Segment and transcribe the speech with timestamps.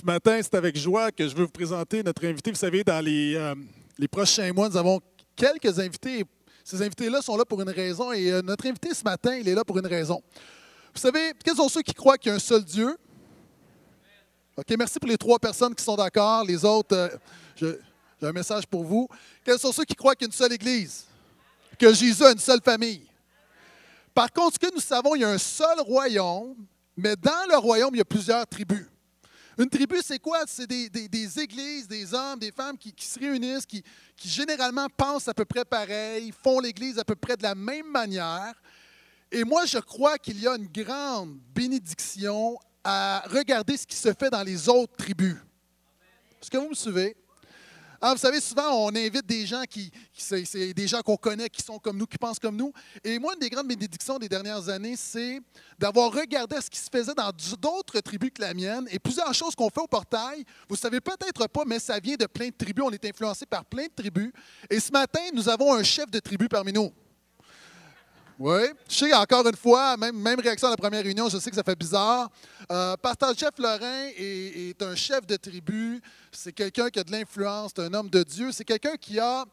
[0.00, 2.50] Ce matin, c'est avec joie que je veux vous présenter notre invité.
[2.50, 3.54] Vous savez, dans les, euh,
[3.98, 4.98] les prochains mois, nous avons
[5.36, 6.24] quelques invités.
[6.64, 9.54] Ces invités-là sont là pour une raison et euh, notre invité ce matin, il est
[9.54, 10.22] là pour une raison.
[10.94, 12.96] Vous savez, quels sont ceux qui croient qu'il y a un seul Dieu?
[14.56, 16.44] OK, merci pour les trois personnes qui sont d'accord.
[16.44, 17.10] Les autres, euh,
[17.60, 19.06] j'ai un message pour vous.
[19.44, 21.04] Quels sont ceux qui croient qu'il y a une seule Église?
[21.78, 23.02] Que Jésus a une seule famille?
[24.14, 26.54] Par contre, ce que nous savons, il y a un seul royaume,
[26.96, 28.89] mais dans le royaume, il y a plusieurs tribus.
[29.60, 30.44] Une tribu, c'est quoi?
[30.46, 33.84] C'est des, églises, des hommes, des femmes qui, qui se réunissent, qui,
[34.16, 37.90] qui généralement pensent à peu près pareil, font l'Église à peu près de la même
[37.90, 38.54] manière.
[39.30, 44.14] Et moi, je crois qu'il y a une grande bénédiction à regarder ce qui se
[44.14, 45.36] fait dans les autres tribus.
[46.40, 47.14] Est-ce que vous me suivez?
[48.02, 51.62] Ah, vous savez, souvent, on invite des gens qui, c'est des gens qu'on connaît, qui
[51.62, 52.72] sont comme nous, qui pensent comme nous.
[53.04, 55.38] Et moi, une des grandes bénédictions des dernières années, c'est
[55.78, 58.88] d'avoir regardé ce qui se faisait dans d'autres tribus que la mienne.
[58.90, 62.16] Et plusieurs choses qu'on fait au portail, vous ne savez peut-être pas, mais ça vient
[62.16, 62.84] de plein de tribus.
[62.86, 64.32] On est influencé par plein de tribus.
[64.70, 66.90] Et ce matin, nous avons un chef de tribu parmi nous.
[68.42, 68.62] Oui.
[68.88, 71.62] Je sais, encore une fois, même, réaction à la première réunion, je sais que ça
[71.62, 72.30] fait bizarre.
[72.72, 76.00] Euh, Pasteur Jeff Lorrain est, est un chef de tribu.
[76.32, 78.50] C'est quelqu'un qui a de l'influence, c'est un homme de Dieu.
[78.50, 79.44] C'est quelqu'un qui a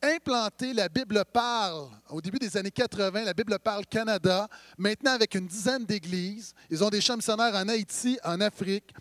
[0.00, 4.46] implanté la Bible parle au début des années 80, la Bible parle Canada,
[4.78, 6.54] maintenant avec une dizaine d'églises.
[6.70, 8.94] Ils ont des champs missionnaires en Haïti, en Afrique.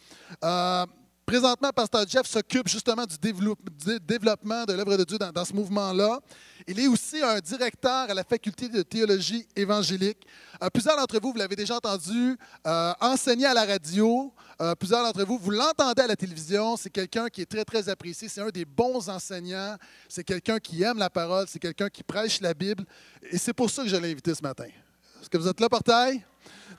[0.44, 0.88] Euh,
[1.26, 5.44] Présentement, Pasteur Jeff s'occupe justement du développe- du développement de l'œuvre de Dieu dans, dans
[5.44, 6.20] ce mouvement-là.
[6.68, 10.20] Il est aussi un directeur à la faculté de théologie évangélique.
[10.62, 12.38] Euh, plusieurs d'entre vous, vous l'avez déjà entendu
[12.68, 14.32] euh, enseigner à la radio.
[14.62, 16.78] Euh, plusieurs d'entre vous, vous l'entendez à la télévision.
[16.78, 18.30] C'est quelqu'un qui est très, très apprécié.
[18.30, 19.78] C'est un des bons enseignants.
[20.08, 21.48] C'est quelqu'un qui aime la parole.
[21.50, 22.86] C'est quelqu'un qui prêche la Bible.
[23.32, 24.66] Et c'est pour ça que je l'ai invité ce matin.
[24.66, 26.24] Est-ce que vous êtes là, portail?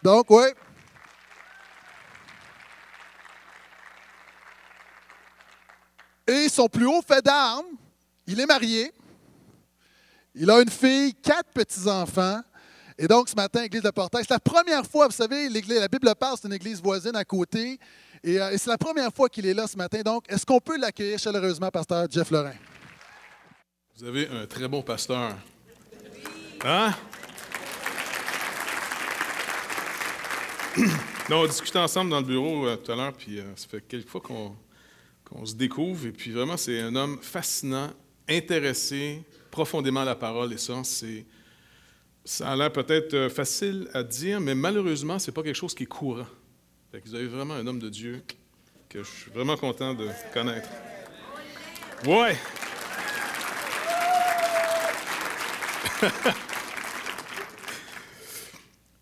[0.04, 0.46] Donc, oui.
[6.26, 7.66] Et son plus haut fait d'armes,
[8.26, 8.92] il est marié.
[10.34, 12.40] Il a une fille, quatre petits-enfants.
[12.98, 15.88] Et donc, ce matin, Église de Portail, c'est la première fois, vous savez, l'église- la
[15.88, 17.78] Bible parle, c'est une église voisine à côté.
[18.24, 20.00] Et, euh, et c'est la première fois qu'il est là ce matin.
[20.02, 22.54] Donc, est-ce qu'on peut l'accueillir chaleureusement, pasteur Jeff Lorrain?
[23.96, 25.34] Vous avez un très bon pasteur.
[26.64, 26.94] Hein?
[31.28, 33.80] Non, on discutait ensemble dans le bureau euh, tout à l'heure, puis euh, ça fait
[33.80, 34.54] quelques fois qu'on
[35.28, 36.06] qu'on se découvre.
[36.06, 37.90] Et puis vraiment, c'est un homme fascinant,
[38.28, 40.52] intéressé profondément à la parole.
[40.52, 41.26] Et ça, c'est.
[42.24, 45.84] Ça a l'air peut-être euh, facile à dire, mais malheureusement, c'est pas quelque chose qui
[45.84, 46.26] est courant.
[47.04, 48.22] Vous avez vraiment un homme de Dieu
[48.88, 50.68] que je suis vraiment content de connaître.
[52.04, 52.36] Ouais!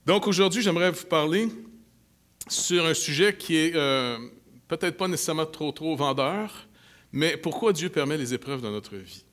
[0.06, 1.48] Donc aujourd'hui, j'aimerais vous parler
[2.48, 4.18] sur un sujet qui est euh,
[4.76, 6.66] peut-être pas nécessairement trop trop vendeur,
[7.12, 9.24] mais pourquoi Dieu permet les épreuves dans notre vie?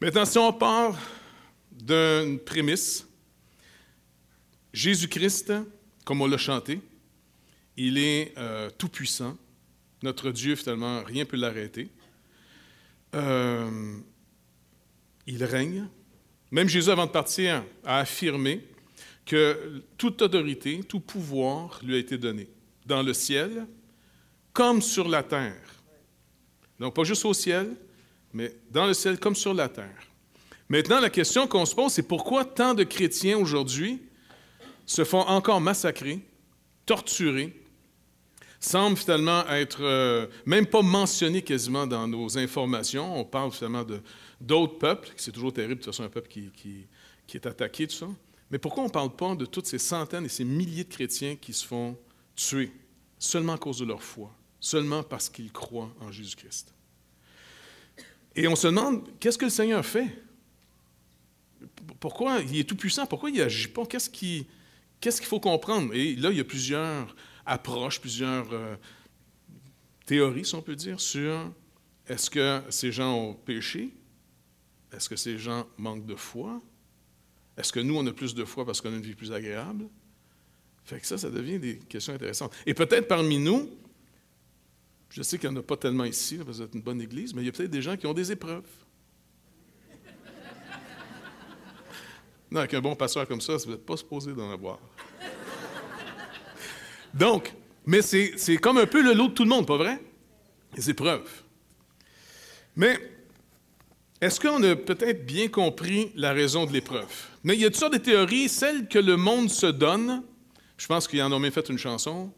[0.00, 0.96] Maintenant, si on part
[1.72, 3.06] d'une prémisse,
[4.72, 5.52] Jésus-Christ,
[6.04, 6.80] comme on l'a chanté,
[7.76, 9.36] il est euh, tout-puissant.
[10.02, 11.90] Notre Dieu, finalement, rien ne peut l'arrêter.
[13.14, 13.98] Euh,
[15.26, 15.88] il règne.
[16.50, 18.64] Même Jésus, avant de partir, a affirmé
[19.26, 22.48] que toute autorité, tout pouvoir lui a été donné,
[22.86, 23.66] dans le ciel
[24.52, 25.60] comme sur la terre.
[26.78, 27.76] Donc, pas juste au ciel,
[28.32, 30.10] mais dans le ciel comme sur la terre.
[30.68, 34.02] Maintenant, la question qu'on se pose, c'est pourquoi tant de chrétiens aujourd'hui
[34.86, 36.20] se font encore massacrer,
[36.86, 37.60] torturer,
[38.60, 43.18] semblent finalement être euh, même pas mentionnés quasiment dans nos informations.
[43.18, 44.00] On parle finalement de,
[44.40, 46.86] d'autres peuples, c'est toujours terrible, de toute un peuple qui, qui,
[47.26, 48.08] qui est attaqué, tout ça.
[48.50, 51.36] Mais pourquoi on ne parle pas de toutes ces centaines et ces milliers de chrétiens
[51.36, 51.96] qui se font
[52.34, 52.72] tuer
[53.18, 56.72] seulement à cause de leur foi, seulement parce qu'ils croient en Jésus-Christ?
[58.36, 60.08] Et on se demande, qu'est-ce que le Seigneur fait?
[61.98, 63.06] Pourquoi il est tout-puissant?
[63.06, 63.84] Pourquoi il n'agit pas?
[63.86, 64.46] Qu'est-ce qui,
[65.00, 65.92] qu'est-ce qu'il faut comprendre?
[65.94, 68.76] Et là, il y a plusieurs approches, plusieurs euh,
[70.06, 71.52] théories, si on peut dire, sur
[72.06, 73.90] est-ce que ces gens ont péché?
[74.92, 76.60] Est-ce que ces gens manquent de foi?
[77.56, 79.88] Est-ce que nous, on a plus de foi parce qu'on a une vie plus agréable?
[80.84, 82.52] Fait que ça, ça devient des questions intéressantes.
[82.66, 83.68] Et peut-être parmi nous,
[85.10, 87.34] je sais qu'il n'y en a pas tellement ici, parce que êtes une bonne église,
[87.34, 88.64] mais il y a peut-être des gens qui ont des épreuves.
[92.50, 94.78] Non, avec un bon pasteur comme ça, vous n'êtes pas supposé d'en avoir.
[97.12, 97.52] Donc,
[97.86, 100.00] mais c'est c'est comme un peu le lot de tout le monde, pas vrai?
[100.76, 101.28] Les épreuves.
[102.76, 102.98] Mais
[104.20, 107.08] est-ce qu'on a peut-être bien compris la raison de l'épreuve?
[107.42, 110.22] Mais il y a toutes sortes de théories, celles que le monde se donne,
[110.76, 112.32] je pense qu'il en a même fait une chanson,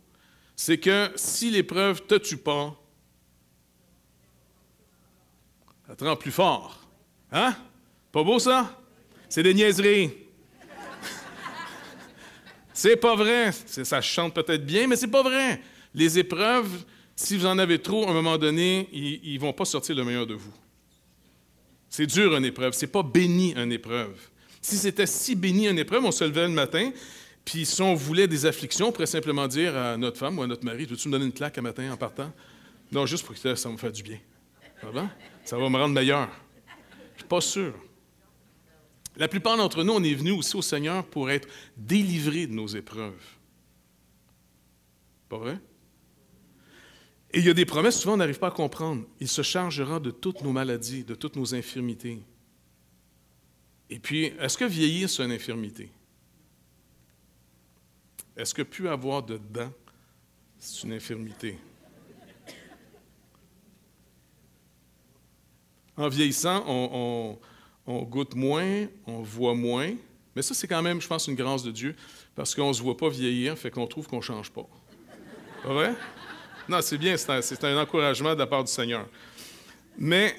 [0.64, 2.80] c'est que si l'épreuve ne te tue pas,
[5.88, 6.86] ça te rend plus fort.
[7.32, 7.56] Hein?
[8.12, 8.80] Pas beau ça?
[9.28, 10.12] C'est des niaiseries.
[12.72, 13.50] c'est pas vrai.
[13.50, 15.60] Ça chante peut-être bien, mais c'est pas vrai.
[15.94, 16.84] Les épreuves,
[17.16, 20.04] si vous en avez trop, à un moment donné, ils ne vont pas sortir le
[20.04, 20.54] meilleur de vous.
[21.88, 22.72] C'est dur une épreuve.
[22.74, 24.14] C'est pas béni une épreuve.
[24.60, 26.92] Si c'était si béni une épreuve, on se levait le matin,
[27.44, 30.46] puis si on voulait des afflictions, on pourrait simplement dire à notre femme ou à
[30.46, 32.32] notre mari, veux-tu me donner une claque un matin en partant?
[32.90, 34.18] Non, juste pour que ça me fasse du bien.
[34.80, 35.10] Ça va?
[35.44, 36.28] Ça va me rendre meilleur.
[37.14, 37.74] Je suis pas sûr.
[39.16, 42.66] La plupart d'entre nous, on est venus aussi au Seigneur pour être délivrés de nos
[42.66, 43.20] épreuves.
[45.28, 45.58] Pas vrai?
[47.32, 49.04] Et il y a des promesses, souvent on n'arrive pas à comprendre.
[49.18, 52.18] Il se chargera de toutes nos maladies, de toutes nos infirmités.
[53.88, 55.90] Et puis, est-ce que vieillir, c'est une infirmité?
[58.36, 59.72] Est-ce que plus avoir de dents,
[60.58, 61.58] c'est une infirmité?
[65.96, 69.92] En vieillissant, on, goûte moins, on voit moins.
[70.34, 71.94] Mais ça, c'est quand même, je pense, une grâce de Dieu,
[72.34, 74.66] parce qu'on ne se voit pas vieillir, fait qu'on trouve qu'on ne change pas.
[75.62, 75.94] Pas vrai?
[76.68, 79.06] Non, c'est bien, c'est un, encouragement de la part du Seigneur.
[79.98, 80.34] Mais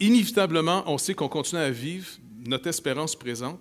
[0.00, 2.08] inévitablement, on sait qu'on continue à vivre
[2.44, 3.60] notre espérance présente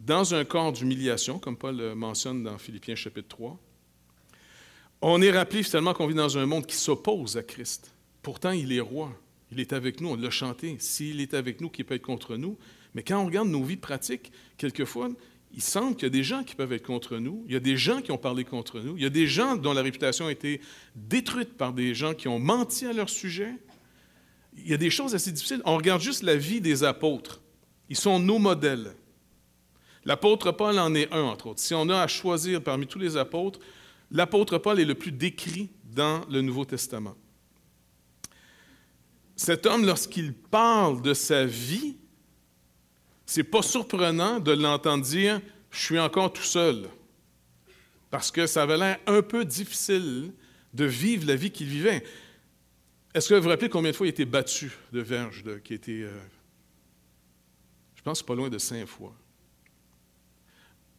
[0.00, 3.58] dans un corps d'humiliation, comme Paul le mentionne dans Philippiens chapitre 3.
[5.00, 7.92] On est rappelé finalement qu'on vit dans un monde qui s'oppose à Christ.
[8.22, 9.12] Pourtant, il est roi.
[9.50, 10.76] Il est avec nous, on l'a chanté.
[10.78, 12.58] S'il est avec nous, qui peut être contre nous.
[12.94, 15.10] Mais quand on regarde nos vies pratiques, quelquefois,
[15.54, 17.60] il semble qu'il y a des gens qui peuvent être contre nous, il y a
[17.60, 20.26] des gens qui ont parlé contre nous, il y a des gens dont la réputation
[20.26, 20.60] a été
[20.94, 23.54] détruite par des gens qui ont menti à leur sujet.
[24.56, 25.62] Il y a des choses assez difficiles.
[25.64, 27.40] On regarde juste la vie des apôtres.
[27.88, 28.94] Ils sont nos modèles.
[30.04, 31.60] L'apôtre Paul en est un, entre autres.
[31.60, 33.60] Si on a à choisir parmi tous les apôtres,
[34.10, 37.16] l'apôtre Paul est le plus décrit dans le Nouveau Testament.
[39.36, 41.96] Cet homme, lorsqu'il parle de sa vie,
[43.24, 45.40] c'est pas surprenant de l'entendre dire
[45.70, 46.88] Je suis encore tout seul.
[48.10, 50.32] Parce que ça avait l'air un peu difficile
[50.72, 52.02] de vivre la vie qu'il vivait.
[53.14, 55.74] Est-ce que vous vous rappelez combien de fois il a été battu de verge, qui
[55.74, 56.18] était, euh,
[57.94, 59.14] je pense, pas loin de cinq fois.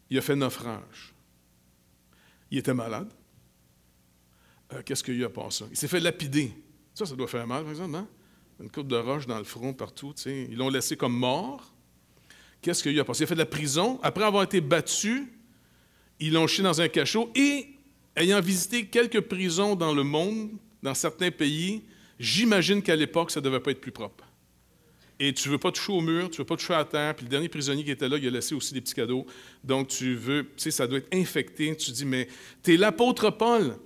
[0.09, 1.13] Il a fait naufrage.
[2.51, 3.11] Il était malade.
[4.73, 5.65] Euh, qu'est-ce qu'il a a passé?
[5.71, 6.51] Il s'est fait lapider.
[6.93, 8.07] Ça, ça doit faire mal, par exemple, hein?
[8.59, 10.13] Une coupe de roche dans le front partout.
[10.25, 11.73] Ils l'ont laissé comme mort.
[12.61, 13.21] Qu'est-ce qu'il a passé?
[13.21, 13.99] Il a fait de la prison.
[14.03, 15.31] Après avoir été battu,
[16.19, 17.69] ils l'ont jeté dans un cachot et,
[18.17, 20.51] ayant visité quelques prisons dans le monde,
[20.83, 21.83] dans certains pays,
[22.19, 24.25] j'imagine qu'à l'époque, ça ne devait pas être plus propre.
[25.19, 27.13] Et tu ne veux pas toucher au mur, tu ne veux pas toucher à terre.
[27.15, 29.25] Puis le dernier prisonnier qui était là, il a laissé aussi des petits cadeaux.
[29.63, 31.75] Donc tu veux, tu sais, ça doit être infecté.
[31.75, 32.27] Tu dis, mais
[32.63, 33.77] tu es l'apôtre Paul.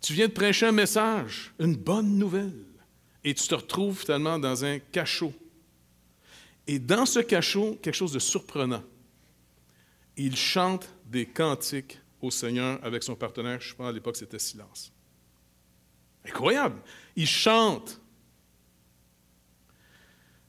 [0.00, 2.64] Tu viens de prêcher un message, une bonne nouvelle.
[3.24, 5.32] Et tu te retrouves finalement dans un cachot.
[6.68, 8.82] Et dans ce cachot, quelque chose de surprenant.
[10.16, 13.60] Il chante des cantiques au Seigneur avec son partenaire.
[13.60, 14.92] Je pense à l'époque, c'était Silence.
[16.24, 16.80] Incroyable.
[17.16, 18.00] Il chante.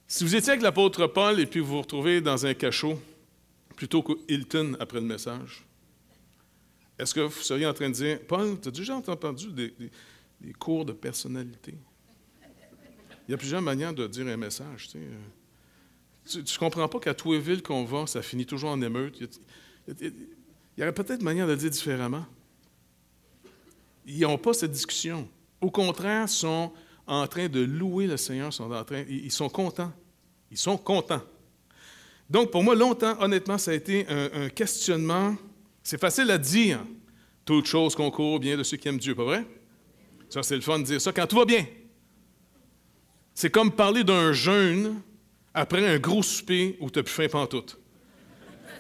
[0.10, 2.98] Si vous étiez avec l'apôtre Paul et puis vous vous retrouvez dans un cachot,
[3.76, 5.66] plutôt qu'Hilton après le message,
[6.98, 9.74] est-ce que vous seriez en train de dire, Paul, tu as déjà entendu des,
[10.58, 11.76] cours de personnalité?
[13.28, 14.88] Il y a plusieurs manières de dire un message.
[14.88, 14.98] Tu
[16.38, 19.22] ne comprends pas qu'à tous les villes qu'on va, ça finit toujours en émeute.
[20.00, 20.14] Il
[20.78, 22.26] y, aurait peut-être manière de le dire différemment.
[24.06, 25.28] Ils n'ont pas cette discussion.
[25.60, 26.72] Au contraire, sont
[27.08, 28.52] en train de louer le Seigneur,
[29.10, 29.92] ils sont contents.
[30.52, 31.22] Ils sont contents.
[32.30, 35.36] Donc, pour moi, longtemps, honnêtement, ça a été un, questionnement.
[35.82, 36.80] C'est facile à dire.
[37.46, 39.46] Toute chose concourt bien de ceux qui aiment Dieu, pas vrai?
[40.28, 41.66] Ça, c'est le fun de dire ça quand tout va bien.
[43.34, 45.02] C'est comme parler d'un jeûne
[45.54, 47.78] après un gros souper où tu n'as plus faim pantoute.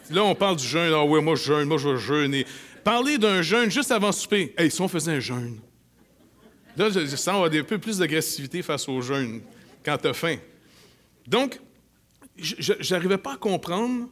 [0.10, 0.92] Là, on parle du jeûne.
[0.94, 2.46] Ah oui, moi, je jeûne, moi, je vais jeûner.
[2.84, 4.54] Parler d'un jeûne juste avant le souper.
[4.58, 5.60] Hey, si on faisait un jeûne.
[6.78, 9.42] Là, je, sens un peu plus d'agressivité face au jeûne
[9.84, 10.38] quand tu as faim.
[11.26, 11.60] Donc,
[12.38, 14.10] je n'arrivais pas à comprendre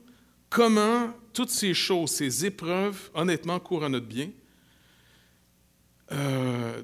[0.49, 4.31] comment toutes ces choses, ces épreuves, honnêtement, courent à notre bien.
[6.11, 6.81] Euh,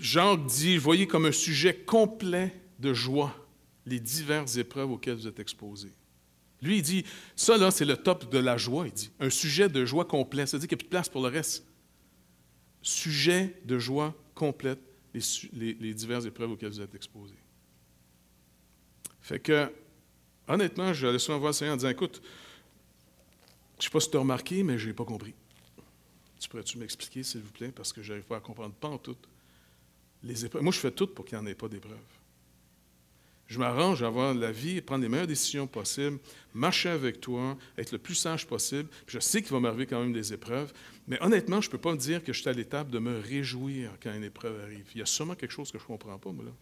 [0.00, 3.34] Jacques dit, voyez comme un sujet complet de joie
[3.86, 5.92] les diverses épreuves auxquelles vous êtes exposés.
[6.60, 7.04] Lui, il dit,
[7.36, 9.10] ça là, c'est le top de la joie, il dit.
[9.20, 11.64] Un sujet de joie complet, c'est-à-dire qu'il n'y a plus de place pour le reste.
[12.82, 14.80] Sujet de joie complète,
[15.14, 17.34] les, diverses épreuves auxquelles vous êtes exposés.
[19.20, 19.72] Fait que,
[20.46, 22.22] honnêtement, j'allais souvent voir le Seigneur en disant, écoute,
[23.74, 25.34] je ne sais pas si tu as remarqué, mais je n'ai pas compris.
[26.40, 28.98] Tu pourrais-tu m'expliquer, s'il vous plaît, parce que je n'arrive pas à comprendre pas en
[28.98, 29.16] tout
[30.22, 30.62] les épreuves.
[30.62, 31.96] Moi, je fais tout pour qu'il n'y en ait pas d'épreuves.
[33.48, 36.18] Je m'arrange à avoir la vie, prendre les meilleures décisions possibles,
[36.52, 38.88] marcher avec toi, être le plus sage possible.
[39.06, 40.70] je sais qu'il va m'arriver quand même des épreuves,
[41.06, 43.18] mais honnêtement, je ne peux pas me dire que je suis à l'étape de me
[43.18, 44.84] réjouir quand une épreuve arrive.
[44.94, 46.52] Il y a sûrement quelque chose que je ne comprends pas, moi, là.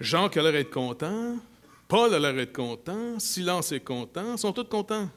[0.00, 1.38] Jean a l'air d'être content,
[1.88, 5.08] Paul a l'air d'être content, Silence est content, ils sont tous contents.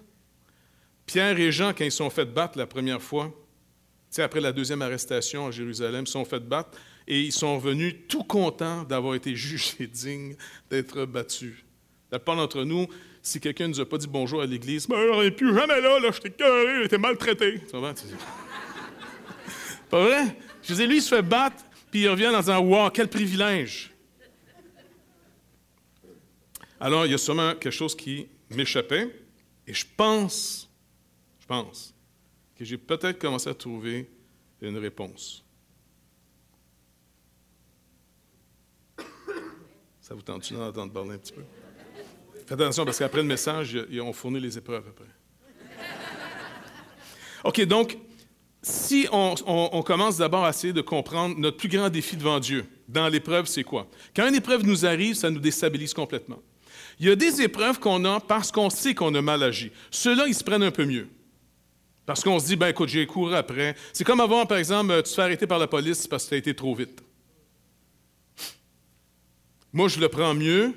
[1.05, 3.33] Pierre et Jean, quand ils sont fait battre la première fois,
[4.17, 8.23] après la deuxième arrestation à Jérusalem, ils sont fait battre et ils sont venus tout
[8.23, 10.35] contents d'avoir été jugés dignes
[10.69, 11.63] d'être battus.
[12.11, 12.87] La plupart d'entre nous,
[13.21, 15.81] si quelqu'un ne nous a pas dit bonjour à l'Église, ben, on n'est plus jamais
[15.81, 17.61] là, là, t'ai j'ai été maltraité.
[19.89, 20.37] pas vrai?
[20.61, 23.91] Je disais, lui, il se fait battre, puis il revient dans un Wow, quel privilège!
[26.79, 29.09] Alors, il y a sûrement quelque chose qui m'échappait,
[29.65, 30.69] et je pense,
[31.39, 31.93] je pense,
[32.55, 34.09] que j'ai peut-être commencé à trouver
[34.61, 35.43] une réponse.
[40.07, 41.41] Ça vous tente d'en parler un petit peu?
[42.45, 45.09] Faites attention parce qu'après le message, ils ont fourni les épreuves après.
[47.43, 47.97] OK, donc,
[48.61, 53.09] si on, commence d'abord à essayer de comprendre notre plus grand défi devant Dieu, dans
[53.09, 53.85] l'épreuve, c'est quoi?
[54.15, 56.39] Quand une épreuve nous arrive, ça nous déstabilise complètement.
[57.01, 59.73] Il y a des épreuves qu'on a parce qu'on sait qu'on a mal agi.
[59.91, 61.09] Ceux-là, ils se prennent un peu mieux.
[62.05, 63.75] Parce qu'on se dit, ben écoute, j'ai couru après.
[63.91, 66.35] C'est comme avant, par exemple, tu te fais arrêter par la police parce que tu
[66.35, 67.03] as été trop vite.
[69.77, 70.73] Moi, je le prends mieux,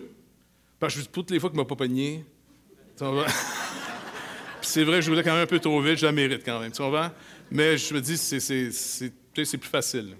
[0.78, 2.22] parce que toutes les fois qu'il m'a pas pogné,
[4.60, 6.70] c'est vrai, je voulais quand même un peu trop vite, je la mérite quand même,
[6.70, 7.14] tu vois?
[7.50, 10.18] Mais je me dis, c'est plus facile.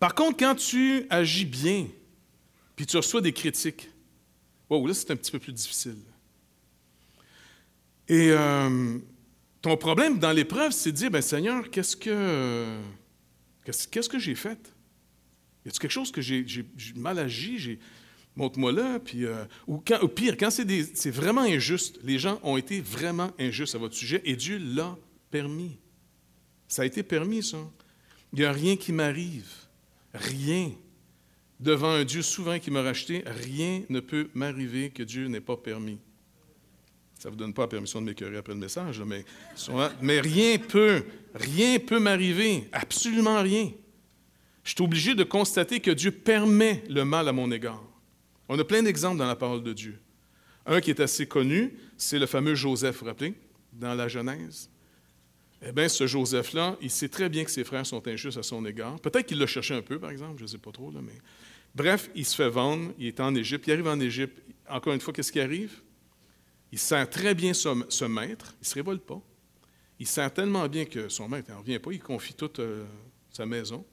[0.00, 1.86] Par contre, quand tu agis bien,
[2.74, 3.88] puis tu reçois des critiques,
[4.68, 6.02] wow, là, c'est un petit peu plus difficile.
[8.08, 8.98] Et euh,
[9.62, 12.66] ton problème dans l'épreuve, c'est de dire, ben Seigneur, qu'est-ce que,
[13.64, 14.73] qu'est-ce que j'ai fait?
[15.64, 17.78] Y a-t-il quelque chose que j'ai mal agi?
[18.36, 18.98] Montre-moi là.
[19.00, 23.78] Puis, euh, ou, pire, quand c'est vraiment injuste, les gens ont été vraiment injustes à
[23.78, 24.96] votre sujet et Dieu l'a
[25.30, 25.78] permis.
[26.68, 27.58] Ça a été permis, ça.
[28.32, 29.48] Il n'y a rien qui m'arrive.
[30.12, 30.72] Rien.
[31.60, 35.56] Devant un Dieu souverain qui m'a racheté, rien ne peut m'arriver que Dieu n'ait pas
[35.56, 35.98] permis.
[37.18, 39.24] Ça ne vous donne pas la permission de m'écœurer après le message, mais,
[40.02, 43.70] mais rien peut, rien peut m'arriver, absolument rien
[44.64, 47.84] je suis obligé de constater que Dieu permet le mal à mon égard.
[48.48, 50.00] On a plein d'exemples dans la parole de Dieu.
[50.66, 53.34] Un qui est assez connu, c'est le fameux Joseph, rappelez,
[53.72, 54.70] dans la Genèse.
[55.66, 58.64] Eh bien, ce Joseph-là, il sait très bien que ses frères sont injustes à son
[58.66, 58.98] égard.
[59.00, 61.20] Peut-être qu'il l'a cherché un peu, par exemple, je ne sais pas trop, mais.
[61.74, 64.40] Bref, il se fait vendre, il est en Égypte, il arrive en Égypte.
[64.68, 65.72] Encore une fois, qu'est-ce qui arrive?
[66.70, 69.20] Il sent très bien ce, maître, il ne se révolte pas.
[69.98, 72.84] Il sent tellement bien que son maître n'en revient pas, il confie toute euh,
[73.30, 73.84] sa maison.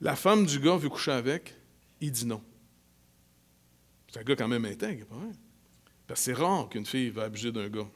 [0.00, 1.54] La femme du gars veut coucher avec,
[2.00, 2.42] il dit non.
[4.12, 5.32] C'est un gars quand même intègre, pas vrai?
[6.06, 7.88] Parce que c'est rare qu'une fille va abuser d'un gars.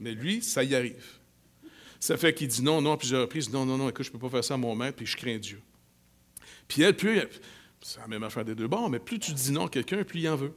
[0.00, 1.04] Mais lui, ça y arrive.
[2.00, 3.50] Ça fait qu'il dit non, non à plusieurs reprises.
[3.50, 5.16] Non, non, non, écoute, je ne peux pas faire ça à mon maître, puis je
[5.16, 5.60] crains Dieu.
[6.66, 7.20] Puis elle, plus,
[7.80, 10.20] c'est la même affaire des deux bords, mais plus tu dis non à quelqu'un, plus
[10.20, 10.54] il en veut.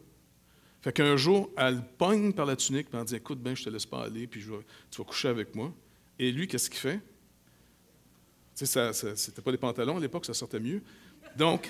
[0.81, 3.69] Fait qu'un jour, elle pogne par la tunique, puis elle dit Écoute, ben, je te
[3.69, 4.41] laisse pas aller, puis
[4.91, 5.73] tu vas coucher avec moi.
[6.19, 7.01] Et lui, qu'est-ce qu'il fait?
[8.55, 10.81] Tu sais, c'était pas des pantalons à l'époque, ça sortait mieux.
[11.37, 11.69] Donc,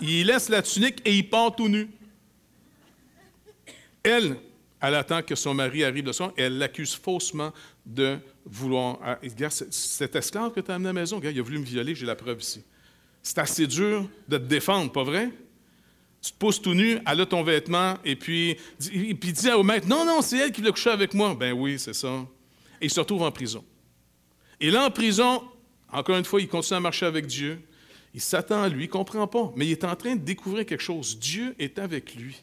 [0.00, 1.88] il laisse la tunique et il part tout nu.
[4.02, 4.36] Elle,
[4.80, 7.52] elle attend que son mari arrive le soir et elle l'accuse faussement
[7.84, 8.98] de vouloir.
[9.02, 9.18] Ah,
[9.70, 12.06] cet esclave que tu as amené à la maison, il a voulu me violer, j'ai
[12.06, 12.62] la preuve ici.
[13.22, 15.30] C'est assez dur de te défendre, pas vrai?
[16.22, 18.56] Tu te pousses tout nu, elle a ton vêtement, et puis,
[18.92, 21.34] et puis dis au maître Non, non, c'est elle qui voulait coucher avec moi.
[21.34, 22.26] Ben oui, c'est ça.
[22.80, 23.64] Et il se retrouve en prison.
[24.60, 25.42] Et là, en prison,
[25.92, 27.60] encore une fois, il continue à marcher avec Dieu.
[28.14, 30.64] Il s'attend à lui, il ne comprend pas, mais il est en train de découvrir
[30.64, 31.18] quelque chose.
[31.18, 32.42] Dieu est avec lui.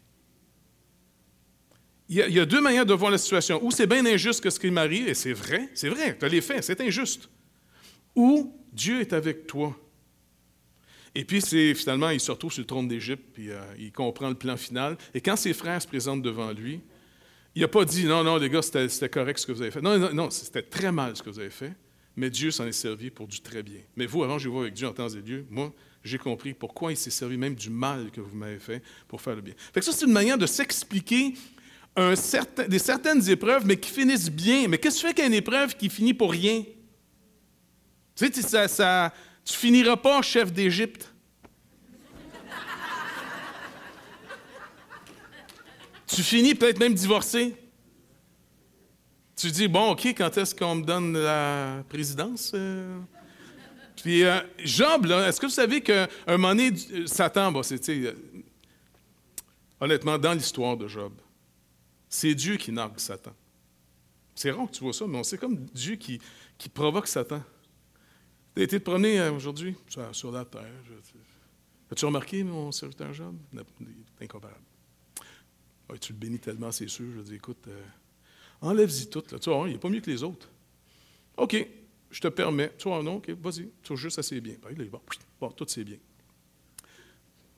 [2.09, 3.63] Il y, a, deux manières de voir la situation.
[3.63, 6.27] Ou c'est bien injuste que ce qui m'arrive, et c'est vrai, c'est vrai, tu as
[6.27, 7.29] les faits, c'est injuste.
[8.15, 9.75] Ou Dieu est avec toi.
[11.15, 14.35] Et puis, finalement, il se retrouve sur le trône d'Égypte, puis euh, il comprend le
[14.35, 14.97] plan final.
[15.13, 16.81] Et quand ses frères se présentent devant lui,
[17.55, 19.81] il n'a pas dit non, non, les gars, c'était correct ce que vous avez fait.
[19.81, 21.73] Non, non, non, c'était très mal ce que vous avez fait
[22.15, 23.81] mais Dieu s'en est servi pour du très bien.
[23.95, 26.91] Mais vous, avant, je vois avec Dieu en temps et lieu, moi, j'ai compris pourquoi
[26.91, 29.53] il s'est servi même du mal que vous m'avez fait pour faire le bien.
[29.73, 31.33] Fait que ça, c'est une manière de s'expliquer
[32.67, 34.67] des certaines épreuves, mais qui finissent bien.
[34.67, 36.63] Mais qu'est-ce que tu fais qu'une épreuve qui finit pour rien?
[38.15, 39.13] Tu sais, ça, ça,
[39.45, 41.09] tu finiras pas chef d'Égypte.
[46.07, 47.55] tu finis peut-être même divorcé.
[49.35, 52.51] Tu dis, bon, OK, quand est-ce qu'on me donne la présidence?
[52.53, 52.99] Euh?
[53.95, 56.75] Puis euh, Job, est-ce que vous savez qu'à un moment donné,
[57.07, 58.15] Satan, bon, c'est,
[59.79, 61.13] honnêtement, dans l'histoire de Job,
[62.09, 63.33] c'est Dieu qui nargue Satan.
[64.35, 66.19] C'est rare que tu vois ça, mais c'est comme Dieu qui,
[66.57, 67.41] qui provoque Satan.
[68.55, 69.75] Tu as été te aujourd'hui
[70.11, 70.61] sur, la terre.
[71.91, 73.35] As-tu remarqué mon serviteur Job?
[74.21, 74.61] Incomparable.
[75.99, 77.05] tu le bénis tellement, c'est sûr.
[77.15, 77.67] Je dis, écoute,
[78.63, 79.23] Enlève-y tout.
[79.29, 79.39] Là.
[79.39, 80.49] Tu vois, il n'est pas mieux que les autres.
[81.35, 81.67] OK,
[82.09, 82.71] je te permets.
[82.77, 83.69] Tu vois, non, OK, vas-y.
[83.83, 84.55] Tu juste assez bien.
[84.63, 85.01] Là, il va.
[85.39, 85.97] Bon, tout c'est bien.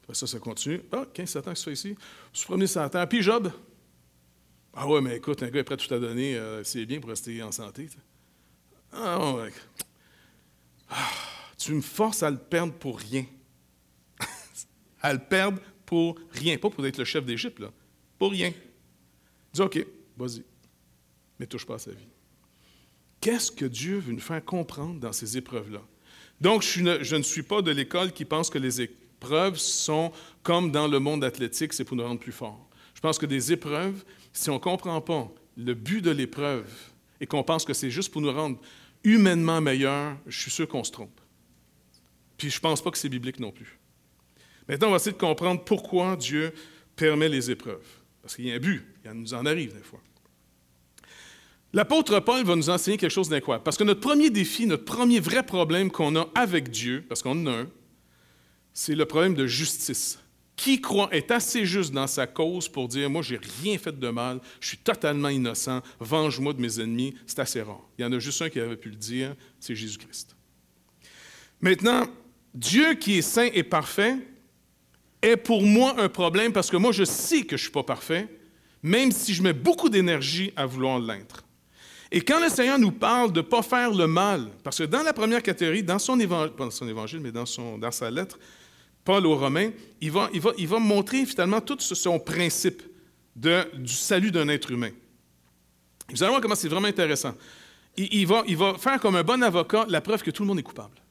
[0.01, 0.81] Après ça, ça continue.
[0.91, 1.95] Ah, 15 Satan qui se fait ici.
[2.33, 3.05] Je premier Satan.
[3.05, 3.51] Puis Job?
[4.73, 7.09] Ah ouais, mais écoute, un gars est prêt tout à donner, euh, c'est bien pour
[7.09, 7.87] rester en santé.
[8.91, 9.51] Ah ouais.
[10.89, 11.11] Ah,
[11.57, 13.25] tu me forces à le perdre pour rien.
[15.01, 16.57] à le perdre pour rien.
[16.57, 17.71] Pas pour être le chef d'Égypte, là.
[18.17, 18.51] Pour rien.
[19.53, 19.85] Dis OK,
[20.17, 20.43] vas-y
[21.39, 22.07] mais touche pas à sa vie.
[23.21, 25.81] Qu'est-ce que Dieu veut nous faire comprendre dans ces épreuves-là?
[26.41, 30.11] Donc, je ne, suis pas de l'école qui pense que les épreuves sont
[30.43, 32.69] comme dans le monde athlétique, c'est pour nous rendre plus forts.
[32.93, 36.69] Je pense que des épreuves, si on ne comprend pas le but de l'épreuve
[37.19, 38.59] et qu'on pense que c'est juste pour nous rendre
[39.03, 41.19] humainement meilleurs, je suis sûr qu'on se trompe.
[42.37, 43.79] Puis je ne pense pas que c'est biblique non plus.
[44.67, 46.53] Maintenant, on va essayer de comprendre pourquoi Dieu
[46.95, 47.85] permet les épreuves.
[48.21, 50.01] Parce qu'il y a un but, il nous en arrive des fois.
[51.75, 53.65] L'apôtre Paul va nous enseigner quelque chose d'incroyable.
[53.65, 57.31] Parce que notre premier défi, notre premier vrai problème qu'on a avec Dieu, parce qu'on
[57.31, 57.67] en a un,
[58.73, 60.17] c'est le problème de justice.
[60.55, 64.07] Qui croit est assez juste dans sa cause pour dire Moi, j'ai rien fait de
[64.07, 67.81] mal, je suis totalement innocent, venge-moi de mes ennemis C'est assez rare.
[67.99, 70.33] Il y en a juste un qui avait pu le dire c'est Jésus-Christ.
[71.59, 72.07] Maintenant,
[72.53, 74.15] Dieu qui est saint et parfait
[75.21, 77.83] est pour moi un problème parce que moi, je sais que je ne suis pas
[77.83, 78.29] parfait,
[78.81, 81.44] même si je mets beaucoup d'énergie à vouloir l'être.
[82.11, 85.03] Et quand le Seigneur nous parle de ne pas faire le mal, parce que dans
[85.03, 88.37] la première catégorie, dans son évangile, dans son évangile, mais dans, sa lettre,
[89.03, 89.71] Paul aux Romains,
[90.01, 92.83] il va, il va, il va montrer finalement tout son principe
[93.35, 94.91] de, du salut d'un être humain.
[96.09, 97.33] Vous allez voir comment c'est vraiment intéressant.
[97.97, 100.59] Il, va, il va faire comme un bon avocat la preuve que tout le monde
[100.59, 101.01] est coupable.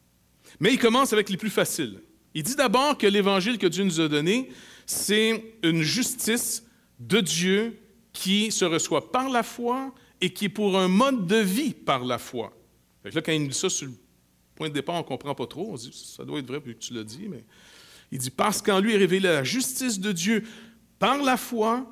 [0.60, 2.00] Mais il commence avec les plus faciles.
[2.34, 4.50] Il dit d'abord que l'évangile que Dieu nous a donné,
[4.86, 6.64] c'est une justice
[7.00, 7.78] de Dieu
[8.12, 9.92] qui se reçoit par la foi
[10.24, 12.50] et qui est pour un mode de vie par la foi.
[13.04, 13.92] là, quand il dit ça sur le
[14.54, 15.72] point de départ, on ne comprend pas trop.
[15.72, 17.44] On se dit, ça doit être vrai vu que tu l'as dit, mais
[18.10, 20.42] il dit, parce qu'en lui est révélée la justice de Dieu
[20.98, 21.86] par la foi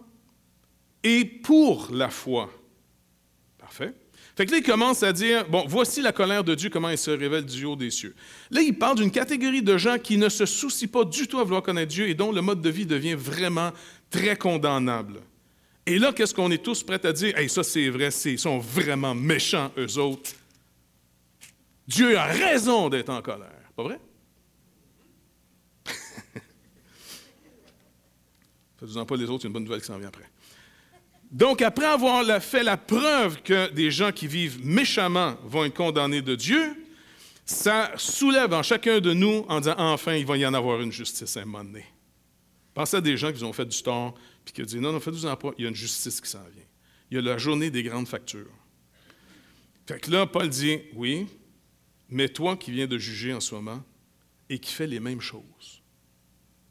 [1.02, 2.50] et pour la foi.
[3.58, 3.92] Parfait.
[4.34, 6.96] Fait que là, il commence à dire, bon, voici la colère de Dieu, comment elle
[6.96, 8.14] se révèle du haut des cieux.
[8.50, 11.44] Là, il parle d'une catégorie de gens qui ne se soucient pas du tout à
[11.44, 13.72] vouloir connaître Dieu et dont le mode de vie devient vraiment
[14.08, 15.20] très condamnable.
[15.86, 17.36] Et là, qu'est-ce qu'on est tous prêts à dire?
[17.36, 20.30] Hey, ça, c'est vrai, ils sont vraiment méchants, eux autres.
[21.88, 23.48] Dieu a raison d'être en colère.
[23.74, 23.98] Pas vrai?
[28.78, 30.30] Faites-en pas les autres, une bonne nouvelle qui s'en vient après.
[31.32, 36.22] Donc, après avoir fait la preuve que des gens qui vivent méchamment vont être condamnés
[36.22, 36.76] de Dieu,
[37.44, 40.92] ça soulève en chacun de nous en disant enfin, il va y en avoir une
[40.92, 41.86] justice à un moment donné.
[42.74, 45.00] Pensez à des gens qui ont fait du tort, puis qui a dit Non, non,
[45.00, 46.64] faites-vous-en pas, il y a une justice qui s'en vient.
[47.10, 48.50] Il y a la journée des grandes factures.
[49.86, 51.26] Fait que là, Paul dit Oui,
[52.08, 53.82] mais toi qui viens de juger en ce moment
[54.48, 55.82] et qui fais les mêmes choses.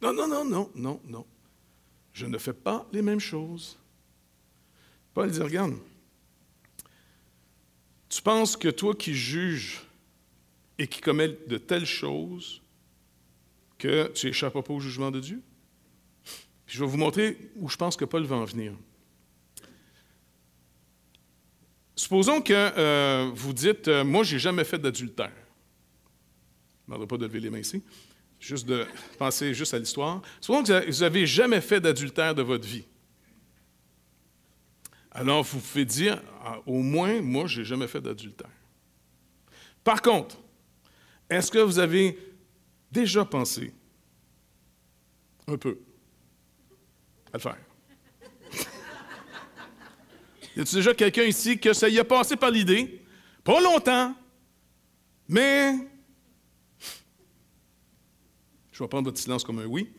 [0.01, 1.25] Non, non, non, non, non, non.
[2.13, 3.77] Je ne fais pas les mêmes choses.
[5.13, 5.77] Paul dit Regarde,
[8.09, 9.81] tu penses que toi qui juges
[10.77, 12.61] et qui commets de telles choses,
[13.77, 15.41] que tu échappes pas au jugement de Dieu?
[16.71, 18.71] Je vais vous montrer où je pense que Paul va en venir.
[21.97, 25.33] Supposons que euh, vous dites, euh, moi, je n'ai jamais fait d'adultère.
[26.87, 27.83] Je ne pas de lever les mains ici.
[28.39, 28.85] Juste de
[29.19, 30.21] penser juste à l'histoire.
[30.39, 32.85] Supposons que vous n'avez jamais fait d'adultère de votre vie.
[35.11, 38.49] Alors, vous pouvez dire, ah, au moins, moi, je n'ai jamais fait d'adultère.
[39.83, 40.37] Par contre,
[41.29, 42.17] est-ce que vous avez
[42.89, 43.73] déjà pensé
[45.47, 45.77] un peu
[47.33, 47.57] à le faire.
[50.55, 53.01] y a-t-il déjà quelqu'un ici que ça y a passé par l'idée?
[53.43, 54.15] Pas longtemps,
[55.27, 55.75] mais.
[58.71, 59.89] Je vais prendre votre silence comme un oui.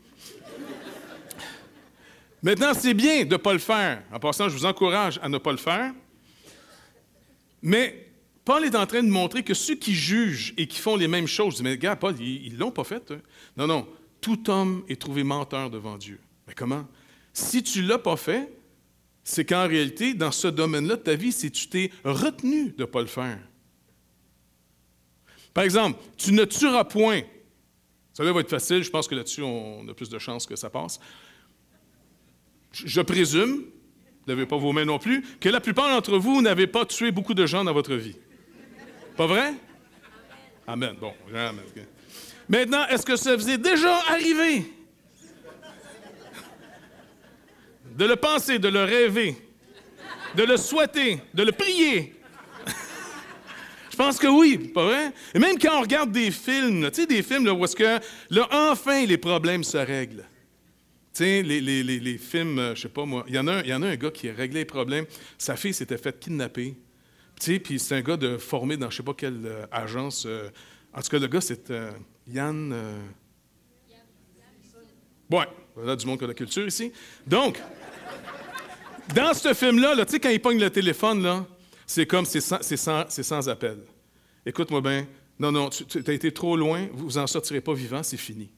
[2.43, 4.03] Maintenant, c'est bien de ne pas le faire.
[4.13, 5.93] En passant, je vous encourage à ne pas le faire.
[7.63, 8.13] Mais
[8.45, 11.29] Paul est en train de montrer que ceux qui jugent et qui font les mêmes
[11.29, 13.13] choses, mais gars, Paul, ils ne l'ont pas fait.
[13.13, 13.21] Hein.
[13.57, 13.87] Non, non.
[14.21, 16.21] Tout homme est trouvé menteur devant Dieu.
[16.49, 16.87] Mais comment?
[17.33, 18.53] Si tu ne l'as pas fait,
[19.25, 22.83] c'est qu'en réalité, dans ce domaine-là de ta vie, c'est que tu t'es retenu de
[22.83, 23.39] ne pas le faire.
[25.55, 27.23] Par exemple, tu ne tueras point.
[28.13, 30.71] Ça va être facile, je pense que là-dessus, on a plus de chances que ça
[30.71, 31.01] passe.
[32.73, 36.67] Je présume, vous n'avez pas vos mains non plus, que la plupart d'entre vous n'avez
[36.67, 38.17] pas tué beaucoup de gens dans votre vie.
[39.17, 39.55] Pas vrai?
[40.67, 40.97] Amen.
[41.01, 41.65] Bon, amen.
[42.49, 44.65] Maintenant, est-ce que ça vous est déjà arrivé?
[47.97, 49.37] De le penser, de le rêver,
[50.37, 52.15] de le souhaiter, de le prier?
[53.91, 55.13] Je pense que oui, pas vrai?
[55.35, 58.01] Et même quand on regarde des films, tu sais, des films là, où est-ce que,
[58.31, 60.25] là, enfin, les problèmes se règlent.
[61.13, 63.57] Tu sais, les, les, les, films, euh, je sais pas moi, il y, en a
[63.57, 65.05] un, y en a un gars qui a réglé les problèmes.
[65.37, 66.75] Sa fille s'était faite kidnapper.
[67.39, 70.25] Tu sais, puis c'est un gars de, formé dans je sais pas quelle euh, agence.
[70.27, 70.49] Euh,
[70.95, 71.71] en tout cas, le gars, c'est
[72.27, 72.75] Yann.
[75.31, 76.93] Ouais, voilà du monde qui a la culture ici.
[77.27, 77.59] Donc,
[79.15, 81.45] dans ce film-là, là, tu sais, quand il pogne le téléphone,
[81.87, 83.79] c'est comme, c'est sans, appel.
[84.47, 85.07] Écoute-moi bien,
[85.39, 88.51] non, non, tu, as été trop loin, vous en sortirez pas vivant, c'est fini.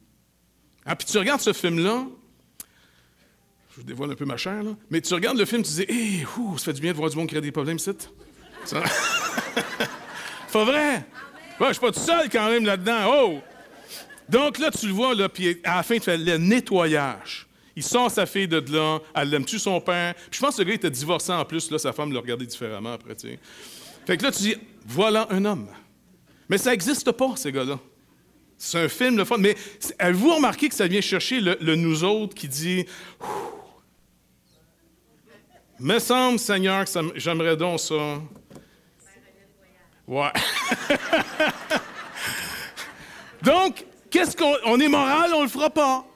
[0.85, 2.07] Ah, puis tu regardes ce film-là,
[3.71, 5.83] je vous dévoile un peu ma chair, là, mais tu regardes le film, tu dis,
[5.83, 6.27] hé, hey,
[6.57, 8.09] ça fait du bien de voir du monde a des problèmes, c'est
[8.65, 8.83] ça?
[10.53, 11.05] Pas vrai?
[11.59, 13.13] Ouais, je suis pas tout seul quand même là-dedans.
[13.13, 13.41] Oh!
[14.29, 17.44] Donc là, tu le vois, puis à la fin, tu fais le nettoyage.
[17.77, 20.15] Il sort sa fille de là, elle l'aime-tu son père?
[20.15, 22.47] Puis je pense que le gars était divorcé en plus, là, sa femme le regardait
[22.47, 23.39] différemment après, tu sais.
[24.07, 24.57] Fait que là, tu dis,
[24.87, 25.69] voilà un homme.
[26.49, 27.81] Mais ça n'existe pas, ces gars-là.
[28.57, 29.39] C'est un film, le fun.
[29.39, 29.57] Mais
[29.99, 32.87] avez-vous remarqué que ça vient chercher le, nous autres qui dit,
[35.81, 38.21] me semble, Seigneur, que j'aimerais donc ça.
[40.07, 40.31] Ouais.
[43.43, 46.07] donc, qu'est-ce qu'on on est moral, on le fera pas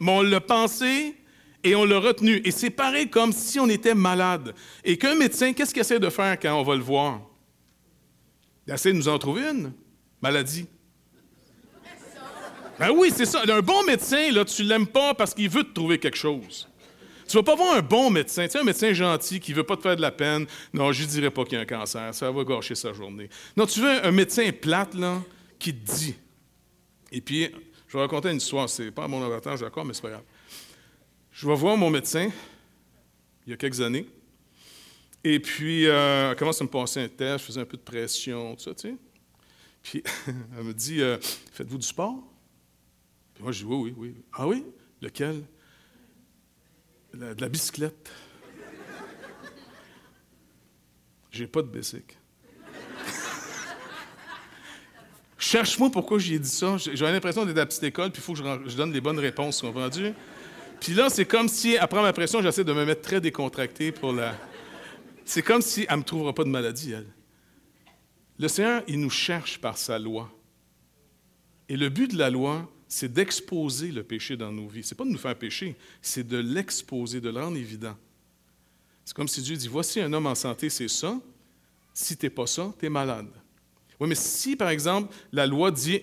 [0.00, 1.14] mais on l'a pensé
[1.62, 2.40] et on l'a retenu.
[2.44, 4.54] Et c'est pareil comme si on était malade.
[4.82, 7.20] Et qu'un médecin, qu'est-ce qu'il essaie de faire quand on va le voir?
[8.66, 9.72] Il essaie de nous en trouver une
[10.22, 10.66] maladie.
[12.78, 13.42] Ben oui, c'est ça.
[13.46, 16.66] Un bon médecin, là, tu l'aimes pas parce qu'il veut te trouver quelque chose.
[17.28, 19.76] Tu vas pas voir un bon médecin, tu sais, un médecin gentil qui veut pas
[19.76, 20.46] te faire de la peine.
[20.72, 23.28] Non, je dirais pas qu'il y a un cancer, ça va gâcher sa journée.
[23.56, 25.22] Non, tu veux un médecin plate, là,
[25.58, 26.16] qui te dit.
[27.12, 27.50] Et puis,
[27.90, 28.70] je vais raconter une histoire.
[28.70, 30.22] C'est pas à mon avantage d'accord, mais c'est pas grave.
[31.32, 32.30] Je vais voir mon médecin
[33.44, 34.06] il y a quelques années.
[35.24, 37.82] Et puis, euh, elle commence à me passer un test, je faisais un peu de
[37.82, 38.96] pression, tout ça, tu sais.
[39.82, 40.04] Puis,
[40.56, 41.18] elle me dit euh,
[41.52, 42.22] Faites-vous du sport
[43.34, 44.14] Puis moi, je dis Oui, oui, oui.
[44.34, 44.64] Ah oui?
[45.02, 45.42] Lequel
[47.12, 48.08] De la bicyclette.
[51.32, 52.19] J'ai pas de bicycle.
[55.40, 56.76] Cherche-moi pourquoi j'ai dit ça.
[56.76, 59.18] J'ai l'impression d'être à la petite école, puis il faut que je, donne les bonnes
[59.18, 60.12] réponses, comprenez
[60.78, 64.12] Puis là, c'est comme si, après ma pression, j'essaie de me mettre très décontracté pour
[64.12, 64.36] la.
[65.24, 67.06] C'est comme si elle ne me trouvera pas de maladie, elle.
[68.38, 70.30] Le Seigneur, il nous cherche par sa loi.
[71.70, 74.82] Et le but de la loi, c'est d'exposer le péché dans nos vies.
[74.82, 77.96] Ce n'est pas de nous faire pécher, c'est de l'exposer, de le rendre évident.
[79.06, 81.18] C'est comme si Dieu dit Voici un homme en santé, c'est ça.
[81.94, 83.30] Si tu n'es pas ça, tu es malade.
[84.00, 86.00] Oui, mais si, par exemple, la loi dit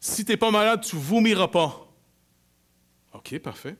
[0.00, 1.88] si tu n'es pas malade, tu vomiras pas.
[3.14, 3.76] OK, parfait.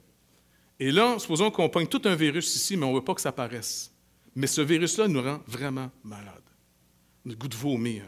[0.79, 3.21] Et là, supposons qu'on pogne tout un virus ici, mais on ne veut pas que
[3.21, 3.93] ça paraisse.
[4.35, 6.43] Mais ce virus-là nous rend vraiment malades.
[7.25, 8.05] Le goût de vomir.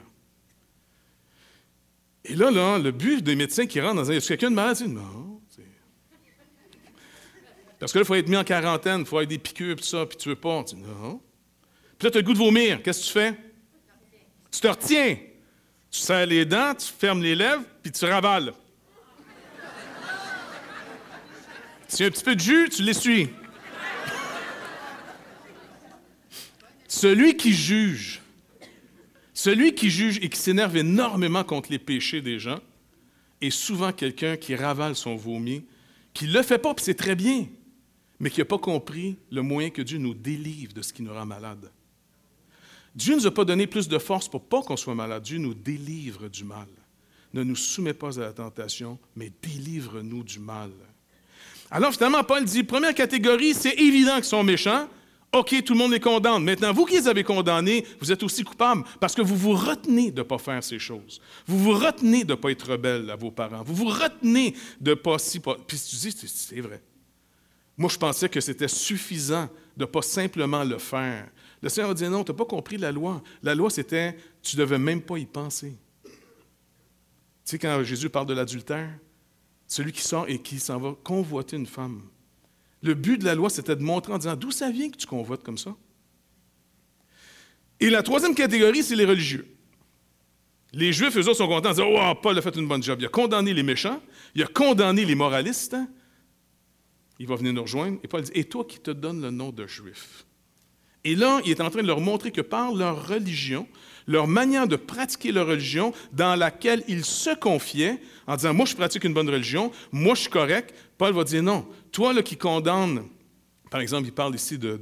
[2.25, 4.14] Et là, le but des médecins qui rentrent dans un.
[4.14, 4.81] Y a quelqu'un de malade?
[4.87, 5.40] Non.
[7.79, 9.85] Parce que là, il faut être mis en quarantaine, il faut avoir des piqûres, tout
[9.85, 10.64] ça, puis tu veux pas.
[10.75, 11.21] non.
[11.97, 12.83] Puis là, tu as le goût de vomir.
[12.83, 13.38] Qu'est-ce que tu fais?
[14.51, 15.16] Tu te retiens.
[15.90, 18.53] Tu serres les dents, tu fermes les lèvres, puis tu ravales.
[22.01, 23.29] A un petit peu de jus, tu l'essuies.
[26.88, 28.20] celui qui juge,
[29.33, 32.59] celui qui juge et qui s'énerve énormément contre les péchés des gens,
[33.40, 35.64] est souvent quelqu'un qui ravale son vomi,
[36.12, 37.46] qui ne le fait pas, puis c'est très bien,
[38.18, 41.12] mais qui n'a pas compris le moyen que Dieu nous délivre de ce qui nous
[41.12, 41.70] rend malade.
[42.94, 45.22] Dieu ne nous a pas donné plus de force pour pas qu'on soit malade.
[45.22, 46.68] Dieu nous délivre du mal.
[47.35, 50.70] Ne nous soumets pas à la tentation, mais délivre-nous du mal.
[51.70, 54.88] Alors finalement, Paul dit, première catégorie, c'est évident qu'ils sont méchants.
[55.33, 56.42] OK, tout le monde les condamne.
[56.42, 60.11] Maintenant, vous qui les avez condamnés, vous êtes aussi coupables parce que vous vous retenez
[60.11, 61.20] de ne pas faire ces choses.
[61.46, 63.62] Vous vous retenez de ne pas être rebelle à vos parents.
[63.62, 65.38] Vous vous retenez de ne pas si...
[65.40, 66.81] Puis tu dis, c'est vrai.
[67.77, 71.29] Moi, je pensais que c'était suffisant de ne pas simplement le faire.
[71.62, 73.23] Le Seigneur a dit non, tu n'as pas compris la loi.
[73.42, 75.77] La loi, c'était, tu ne devais même pas y penser.
[76.05, 76.12] Tu
[77.44, 78.90] sais, quand Jésus parle de l'adultère,
[79.66, 82.03] celui qui sort et qui s'en va convoiter une femme,
[82.81, 85.07] Le but de la loi, c'était de montrer en disant d'où ça vient que tu
[85.07, 85.75] convoites comme ça?
[87.81, 89.53] Et la troisième catégorie, c'est les religieux.
[90.73, 93.01] Les Juifs, eux autres, sont contents de dire Oh, Paul a fait une bonne job.
[93.01, 94.01] Il a condamné les méchants,
[94.35, 95.77] il a condamné les moralistes.
[97.18, 97.99] Il va venir nous rejoindre.
[98.05, 100.25] Et Paul dit Et toi qui te donnes le nom de Juif?
[101.09, 103.66] Et là, il est en train de leur montrer que par leur religion,
[104.07, 108.77] leur manière de pratiquer leur religion, dans laquelle ils se confiaient, en disant Moi, je
[108.77, 112.37] pratique une bonne religion, moi, je suis correct, Paul va dire Non, toi là, qui
[112.37, 113.07] condamne,
[113.71, 114.79] par exemple, il parle ici de,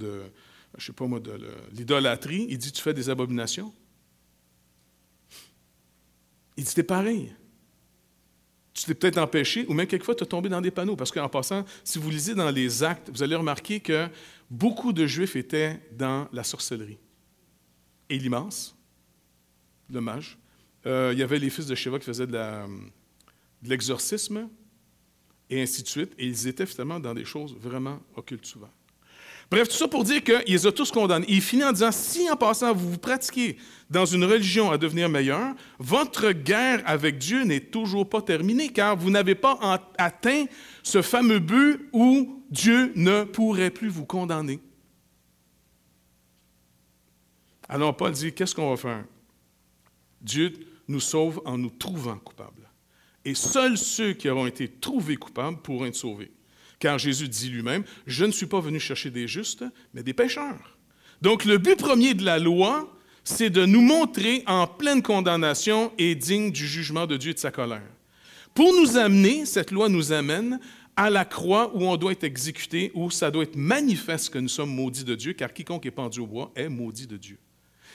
[0.77, 1.31] je sais pas moi, de
[1.73, 3.73] l'idolâtrie, il dit Tu fais des abominations.
[6.57, 7.33] Il dit, t'es pareil.
[8.77, 10.97] Tu t'es peut-être empêché, ou même quelquefois, tu es tombé dans des panneaux.
[10.97, 14.07] Parce qu'en passant, si vous lisez dans les actes, vous allez remarquer que
[14.51, 16.99] beaucoup de Juifs étaient dans la sorcellerie.
[18.11, 18.77] Élimance,
[19.89, 20.37] le mage.
[20.85, 22.39] Euh, il y avait les fils de Sheva qui faisaient de
[23.63, 24.51] l'exorcisme,
[25.49, 26.13] et ainsi de suite.
[26.19, 28.71] Et ils étaient finalement dans des choses vraiment occultes souvent.
[29.51, 31.27] Bref, tout ça pour dire qu'ils les ont tous condamnés.
[31.29, 33.57] Il finit en disant, si en passant vous vous pratiquez
[33.89, 38.97] dans une religion à devenir meilleur, votre guerre avec Dieu n'est toujours pas terminée, car
[38.97, 40.47] vous n'avez pas atteint
[40.83, 44.61] ce fameux but où Dieu ne pourrait plus vous condamner.
[47.69, 49.05] Alors Paul dit, qu'est-ce qu'on va faire?
[50.21, 50.53] Dieu
[50.89, 52.69] nous sauve en nous trouvant coupables.
[53.25, 56.33] Et seuls ceux qui auront été trouvés coupables pourront être sauvés.
[56.87, 60.79] Car Jésus dit lui-même, je ne suis pas venu chercher des justes, mais des pécheurs.
[61.21, 66.15] Donc le but premier de la loi, c'est de nous montrer en pleine condamnation et
[66.15, 67.91] digne du jugement de Dieu et de sa colère.
[68.55, 70.61] Pour nous amener, cette loi nous amène
[70.95, 74.47] à la croix où on doit être exécuté, où ça doit être manifeste que nous
[74.47, 77.39] sommes maudits de Dieu, car quiconque est pendu au bois est maudit de Dieu.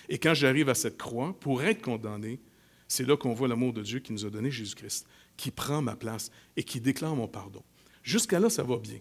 [0.09, 2.41] Et quand j'arrive à cette croix, pour être condamné,
[2.89, 5.95] c'est là qu'on voit l'amour de Dieu qui nous a donné Jésus-Christ, qui prend ma
[5.95, 7.63] place et qui déclare mon pardon.
[8.03, 8.99] Jusqu'à là, ça va bien.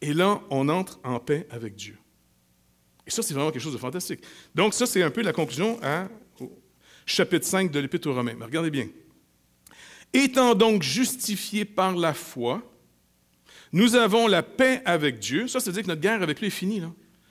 [0.00, 1.98] Et là, on entre en paix avec Dieu.
[3.06, 4.20] Et ça, c'est vraiment quelque chose de fantastique.
[4.54, 6.08] Donc, ça, c'est un peu la conclusion à
[7.06, 8.34] chapitre 5 de l'Épître aux Romains.
[8.38, 8.88] Mais regardez bien.
[10.12, 12.62] Étant donc justifiés par la foi,
[13.72, 15.48] nous avons la paix avec Dieu.
[15.48, 16.82] Ça, c'est-à-dire que notre guerre avec lui est finie.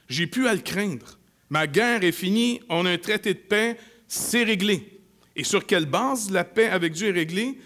[0.10, 1.18] J'ai plus à le craindre.
[1.50, 3.78] Ma guerre est finie, on a un traité de paix,
[4.08, 5.02] c'est réglé.
[5.36, 7.58] Et sur quelle base la paix avec Dieu est réglée?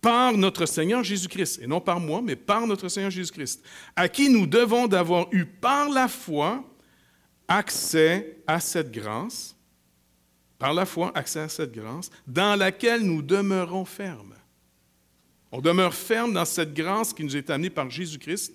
[0.00, 3.62] Par notre Seigneur Jésus-Christ, et non par moi, mais par notre Seigneur Jésus-Christ,
[3.94, 6.64] à qui nous devons d'avoir eu par la foi
[7.48, 9.56] accès à cette grâce,
[10.58, 14.34] par la foi accès à cette grâce, dans laquelle nous demeurons fermes.
[15.52, 18.54] On demeure ferme dans cette grâce qui nous est amenée par Jésus-Christ.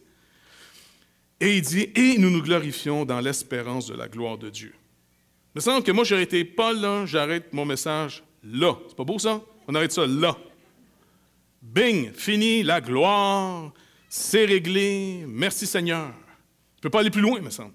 [1.41, 4.73] Et il dit, et nous nous glorifions dans l'espérance de la gloire de Dieu.
[5.53, 8.77] Il me semble que moi, j'aurais été pas là, j'arrête mon message là.
[8.87, 9.41] C'est pas beau ça?
[9.67, 10.37] On arrête ça là.
[11.65, 13.73] Bing, fini, la gloire,
[14.07, 16.07] c'est réglé, merci Seigneur.
[16.07, 17.73] Je ne peux pas aller plus loin, me semble.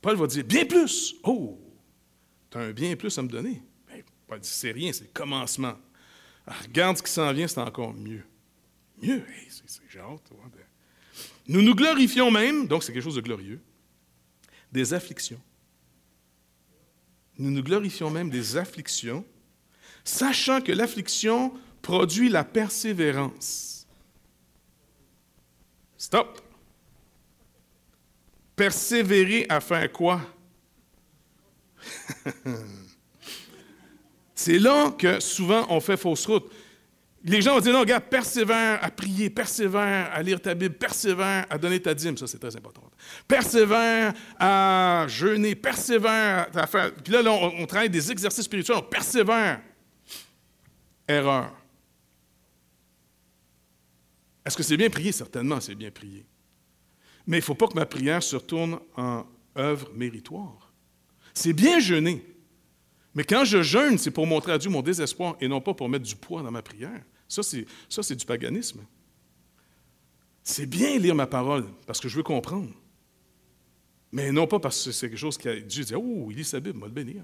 [0.00, 1.16] Paul va dire, bien plus.
[1.24, 1.58] Oh,
[2.50, 3.60] tu as un bien plus à me donner.
[3.88, 5.76] Ben, Paul dit, c'est rien, c'est le commencement.
[6.46, 8.24] Ah, regarde ce qui s'en vient, c'est encore mieux.
[9.02, 10.22] Mieux, c'est, j'ai hâte.
[11.48, 13.60] Nous nous glorifions même, donc c'est quelque chose de glorieux,
[14.70, 15.40] des afflictions.
[17.38, 19.24] Nous nous glorifions même des afflictions,
[20.04, 21.52] sachant que l'affliction
[21.88, 23.86] produit la persévérance.
[25.96, 26.38] Stop.
[28.54, 30.20] Persévérer à faire quoi?
[34.34, 36.52] C'est là que souvent on fait fausse route.
[37.24, 41.46] Les gens vont dire, non, regarde, persévère à prier, persévère à lire ta Bible, persévère
[41.48, 42.82] à donner ta dîme, ça c'est très important.
[43.26, 46.92] Persévère à jeûner, persévère à faire...
[46.92, 49.62] Puis là, on, on travaille des exercices spirituels, persévère.
[51.08, 51.57] Erreur.
[54.48, 55.12] Est-ce que c'est bien prié?
[55.12, 56.24] Certainement, c'est bien prié.
[57.26, 59.26] Mais il ne faut pas que ma prière se retourne en
[59.58, 60.72] œuvre méritoire.
[61.34, 62.24] C'est bien jeûner.
[63.14, 65.90] Mais quand je jeûne, c'est pour montrer à Dieu mon désespoir et non pas pour
[65.90, 67.04] mettre du poids dans ma prière.
[67.28, 68.80] Ça, c'est, du paganisme.
[70.42, 72.70] C'est bien lire ma parole parce que je veux comprendre.
[74.12, 76.58] Mais non pas parce que c'est quelque chose qui Dieu dit Oh, il lit sa
[76.58, 77.22] Bible, va le bénir.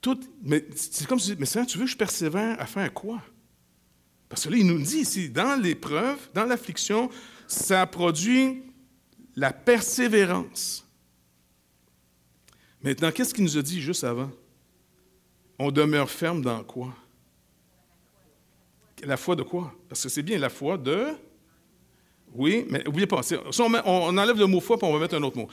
[0.00, 3.20] Tout, mais c'est comme si, mais ça, tu veux que je persévère à quoi?
[4.30, 7.10] Parce que là, il nous dit ici, dans l'épreuve, dans l'affliction,
[7.48, 8.62] ça produit
[9.34, 10.88] la persévérance.
[12.80, 14.30] Maintenant, qu'est-ce qu'il nous a dit juste avant?
[15.58, 16.94] On demeure ferme dans quoi?
[19.02, 19.74] La foi de quoi?
[19.88, 21.08] Parce que c'est bien la foi de...
[22.32, 23.22] Oui, mais n'oubliez pas,
[23.58, 25.48] on, enlève le mot foi, puis on va mettre un autre mot.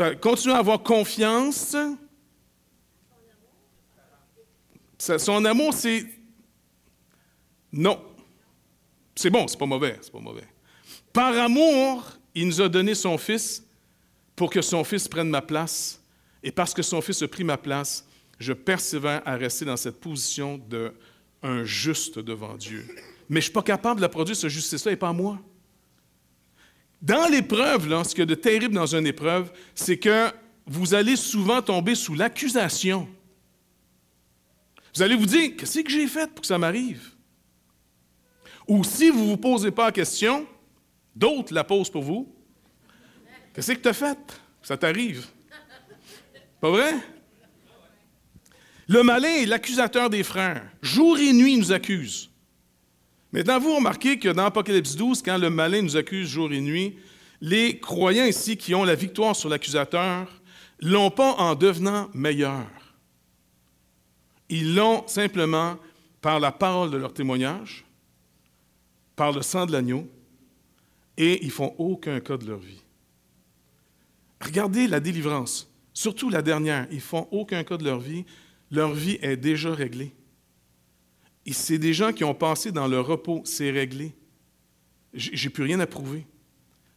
[0.00, 1.76] Euh, continuez à avoir confiance.
[4.98, 6.04] Son amour, c'est
[7.72, 8.02] non.
[9.14, 10.46] C'est bon, c'est pas mauvais, c'est pas mauvais.
[11.12, 12.04] Par amour,
[12.34, 13.64] il nous a donné son Fils
[14.36, 16.00] pour que son Fils prenne ma place.
[16.42, 18.06] Et parce que son Fils a pris ma place,
[18.38, 20.92] je persévère à rester dans cette position de
[21.64, 22.86] juste devant Dieu.
[23.28, 25.38] Mais je ne suis pas capable de produire, ce justice-là, et pas moi.
[27.02, 30.30] Dans l'épreuve, ce qu'il y a de terrible dans une épreuve, c'est que
[30.66, 33.08] vous allez souvent tomber sous l'accusation.
[34.94, 37.09] Vous allez vous dire, qu'est-ce que j'ai fait pour que ça m'arrive?
[38.70, 40.46] Ou si vous ne vous posez pas la question,
[41.16, 42.32] d'autres la posent pour vous.
[43.52, 44.16] Qu'est-ce que tu as fait?
[44.62, 45.26] Ça t'arrive.
[46.60, 46.94] Pas vrai?
[48.86, 50.70] Le malin est l'accusateur des frères.
[50.82, 52.30] Jour et nuit, il nous accuse.
[53.32, 56.96] Maintenant, vous remarquez que dans Apocalypse 12, quand le malin nous accuse jour et nuit,
[57.40, 60.28] les croyants ici qui ont la victoire sur l'accusateur
[60.78, 62.94] l'ont pas en devenant meilleurs.
[64.48, 65.76] Ils l'ont simplement
[66.20, 67.84] par la parole de leur témoignage,
[69.16, 70.08] par le sang de l'agneau,
[71.16, 72.80] et ils font aucun cas de leur vie.
[74.40, 78.24] Regardez la délivrance, surtout la dernière, ils font aucun cas de leur vie,
[78.70, 80.14] leur vie est déjà réglée.
[81.44, 84.14] Et c'est des gens qui ont passé dans le repos, c'est réglé.
[85.12, 86.26] J'ai plus rien à prouver.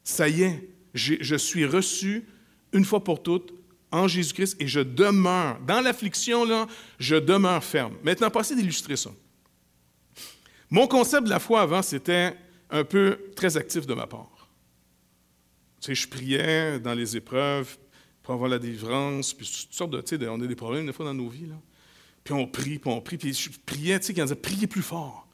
[0.04, 2.26] Ça y est, je suis reçu
[2.72, 3.54] une fois pour toutes
[3.92, 6.68] en Jésus-Christ et je demeure, dans l'affliction,
[7.00, 7.96] je demeure ferme.
[8.04, 9.12] Maintenant, passez d'illustrer ça.
[10.74, 12.34] Mon concept de la foi avant, c'était
[12.72, 14.50] un peu très actif de ma part.
[15.80, 17.78] Tu sais, je priais dans les épreuves,
[18.24, 20.92] pour avoir la délivrance, puis toutes sortes de, tu sais, on a des problèmes des
[20.92, 21.58] fois dans nos vies, là.
[22.24, 24.66] Puis on prie, puis on prie, puis je priais, tu sais, quand on disait «priez
[24.66, 25.28] plus fort».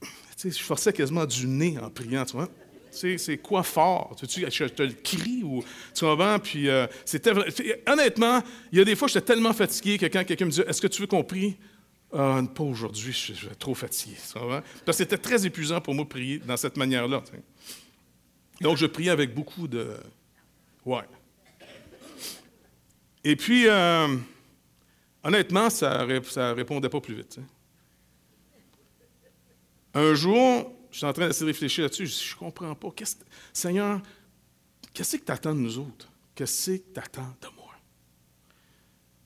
[0.00, 2.46] Tu sais, je forçais quasiment du nez en priant, tu vois.
[2.46, 4.14] Tu sais, c'est quoi fort?
[4.16, 7.32] Tu, je te le crie ou tu vois, puis euh, c'était
[7.88, 10.80] honnêtement, il y a des fois j'étais tellement fatigué que quand quelqu'un me dit Est-ce
[10.80, 11.56] que tu veux qu'on prie?
[12.12, 14.16] Ah, pas aujourd'hui, je, suis trop fatigué.
[14.34, 17.22] Parce que c'était très épuisant pour moi de prier dans cette manière-là.
[18.60, 19.96] Donc je priais avec beaucoup de.
[20.84, 21.04] Ouais.
[23.24, 24.16] Et puis, euh,
[25.22, 27.38] honnêtement, ça ne répondait pas plus vite.
[29.94, 32.88] Un jour, je suis en train d'essayer de réfléchir là-dessus, je ne comprends pas.
[33.52, 34.00] Seigneur,
[34.92, 36.08] qu'est-ce que tu attends de nous autres?
[36.34, 37.61] Qu'est-ce que tu attends de moi?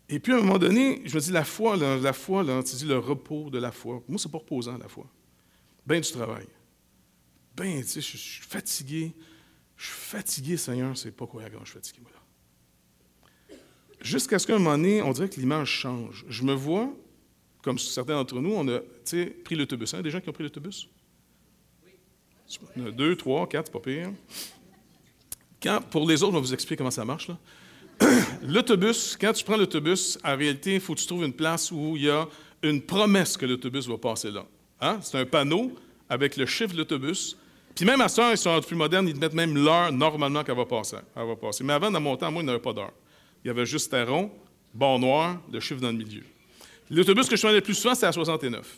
[0.09, 2.77] Et puis, à un moment donné, je me dis, la foi, la foi, là, tu
[2.77, 4.03] dis le repos de la foi.
[4.09, 5.07] Moi, c'est pas reposant, la foi.
[5.85, 6.47] Ben du travail.
[7.57, 9.12] Ben, tu sais, je suis fatigué.
[9.77, 12.21] Je suis fatigué, Seigneur, c'est pas quoi je suis fatigué, moi, là.
[14.01, 16.25] Jusqu'à ce qu'à un moment donné, on dirait que l'image change.
[16.29, 16.88] Je me vois,
[17.62, 18.81] comme certains d'entre nous, on a
[19.45, 19.90] pris l'autobus.
[19.92, 20.88] Il y a des gens qui ont pris l'autobus?
[21.85, 22.92] Oui.
[22.92, 24.12] Deux, trois, quatre, c'est pas pire.
[25.61, 27.31] Quand, pour les autres, je vais vous expliquer comment ça marche.
[28.43, 31.97] l'autobus, quand tu prends l'autobus, en réalité, il faut que tu trouves une place où
[31.97, 32.27] il y a
[32.63, 34.45] une promesse que l'autobus va passer là.
[34.81, 34.99] Hein?
[35.03, 35.75] C'est un panneau
[36.09, 37.37] avec le chiffre de l'autobus.
[37.75, 40.57] Puis même à ça, ils sont plus modernes, ils te mettent même l'heure normalement qu'elle
[40.57, 40.97] va passer.
[41.15, 41.63] Elle va passer.
[41.63, 42.93] Mais avant, dans mon temps, moi, il n'y avait pas d'heure
[43.47, 44.33] il y avait juste un rond,
[44.75, 46.25] bord noir, le chiffre dans le milieu.
[46.91, 48.77] L'autobus que je prenais le plus souvent, c'était à 69.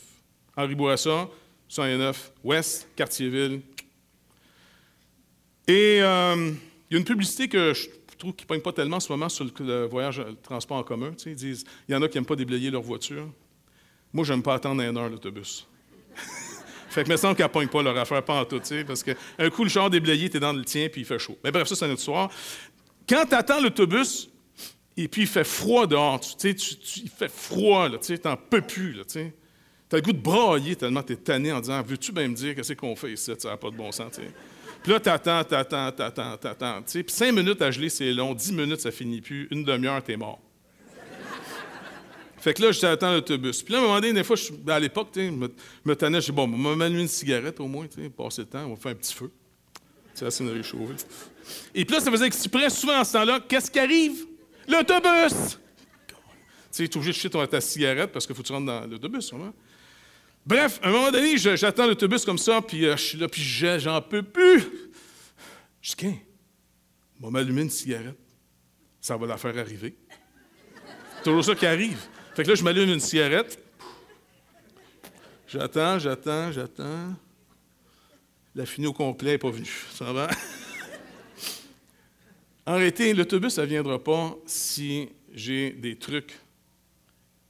[0.55, 1.27] Henri Bourassa,
[1.69, 3.63] 109, Ouest, Quartier-Ville.
[5.67, 6.53] Et euh,
[6.91, 9.13] il y a une publicité que je trouve qui ne pogne pas tellement en ce
[9.13, 11.13] moment sur le, voyage, le transport en commun.
[11.27, 13.29] ils disent il y en a qui n'aiment pas déblayer leur voiture.
[14.13, 15.67] Moi, je n'aime pas attendre un heure l'autobus.
[16.89, 19.51] fait que me semble qu'elle ne pogne pas leur affaire, pas en tout, parce qu'un
[19.51, 21.39] coup, le char déblayé, tu es dans le tien, puis il fait chaud.
[21.45, 22.31] Mais bref, ça, c'est une autre histoire.
[23.09, 24.31] Quand tu attends l'autobus,
[24.99, 26.19] et puis, il fait froid dehors.
[26.19, 28.97] Tu, tu, il fait froid, tu n'en peux plus.
[29.07, 32.35] tu as le goût de brailler tellement tu es tanné en disant Veux-tu bien me
[32.35, 34.15] dire qu'est-ce qu'on fait ici Ça n'a pas de bon sens.
[34.15, 34.33] sais.
[34.89, 36.81] Puis là, t'attends, t'attends, t'attends, t'attends.
[36.81, 38.33] Puis cinq minutes à geler, c'est long.
[38.33, 39.47] Dix minutes, ça finit plus.
[39.51, 40.41] Une demi-heure, t'es mort.
[42.39, 43.63] fait que là, j'attends l'autobus.
[43.63, 45.53] Puis là, à un moment donné, des fois, je, à l'époque, je me,
[45.85, 46.23] me tannais.
[46.23, 48.93] Je dis Bon, on va une cigarette au moins, passer le temps, on va faire
[48.93, 49.31] un petit feu.
[50.15, 50.95] Sais, ça me réchauffer.
[51.75, 54.25] Et puis là, ça faisait que tu prends souvent en ce temps-là, qu'est-ce qui arrive?
[54.67, 55.59] L'autobus!
[56.73, 59.31] Tu es obligé de jeter ta cigarette parce qu'il faut que tu rentres dans l'autobus,
[59.31, 59.53] vraiment.
[60.49, 63.43] Bref, à un moment donné, j'attends l'autobus comme ça, puis euh, je suis là, puis
[63.43, 64.63] j'en peux plus.
[65.83, 66.15] Je dis, qu'un,
[67.21, 68.17] on va m'allumer une cigarette.
[68.99, 69.95] Ça va la faire arriver.
[71.19, 72.01] C'est toujours ça qui arrive.
[72.35, 73.63] Fait que là, je m'allume une cigarette.
[75.47, 77.15] J'attends, j'attends, j'attends.
[78.55, 79.85] La finie au complet n'est pas venue.
[79.93, 80.31] Ça va?
[82.65, 86.39] En réalité, l'autobus, ça ne viendra pas si j'ai des trucs.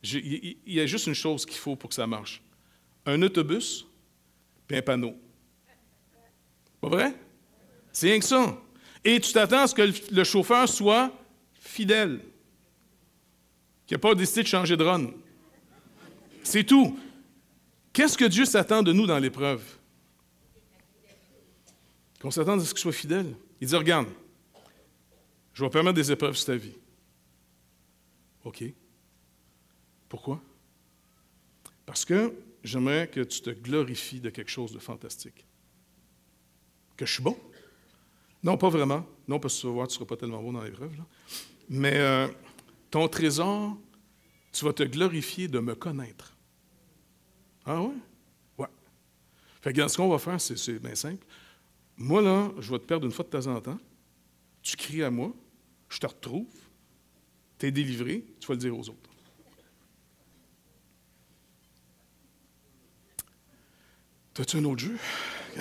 [0.03, 2.43] Il y a juste une chose qu'il faut pour que ça marche.
[3.09, 3.87] Un autobus
[4.69, 5.15] et un panneau.
[6.81, 7.15] Pas vrai?
[7.91, 8.61] C'est rien que ça.
[9.03, 11.11] Et tu t'attends à ce que le chauffeur soit
[11.55, 12.21] fidèle,
[13.87, 15.07] qu'il n'ait pas décidé de changer de run.
[16.43, 16.99] C'est tout.
[17.93, 19.63] Qu'est-ce que Dieu s'attend de nous dans l'épreuve?
[22.21, 23.33] qu'on s'attende à ce qu'il soit fidèle.
[23.61, 24.09] Il dit, regarde,
[25.55, 26.75] je vais permettre des épreuves sur ta vie.
[28.45, 28.65] OK.
[30.09, 30.43] Pourquoi?
[31.87, 35.47] Parce que j'aimerais que tu te glorifies de quelque chose de fantastique.
[36.97, 37.39] Que je suis bon?
[38.43, 39.07] Non, pas vraiment.
[39.27, 40.93] Non, parce que tu vas voir, tu ne seras pas tellement bon dans l'épreuve.
[41.69, 42.29] Mais euh,
[42.91, 43.77] ton trésor,
[44.53, 46.37] tu vas te glorifier de me connaître.
[47.65, 47.95] Ah oui?
[48.57, 48.69] Ouais.
[49.61, 51.25] Fait que, ce qu'on va faire, c'est bien simple.
[51.97, 53.79] Moi, là, je vais te perdre une fois de temps en temps.
[54.63, 55.33] Tu cries à moi,
[55.89, 56.47] je te retrouve,
[57.59, 59.08] tu es délivré, tu vas le dire aux autres.
[64.39, 64.97] T'as-tu un autre jeu?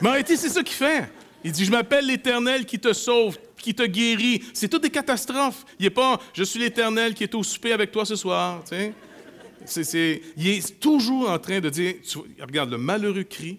[0.00, 1.10] Mais en c'est ça qu'il fait.
[1.42, 4.44] Il dit, je m'appelle l'Éternel qui te sauve, qui te guérit.
[4.54, 5.64] C'est toutes des catastrophes.
[5.80, 8.62] Il n'est pas, je suis l'Éternel qui est au souper avec toi ce soir.
[8.70, 11.94] il est toujours en train de dire,
[12.40, 13.58] regarde, le malheureux crie,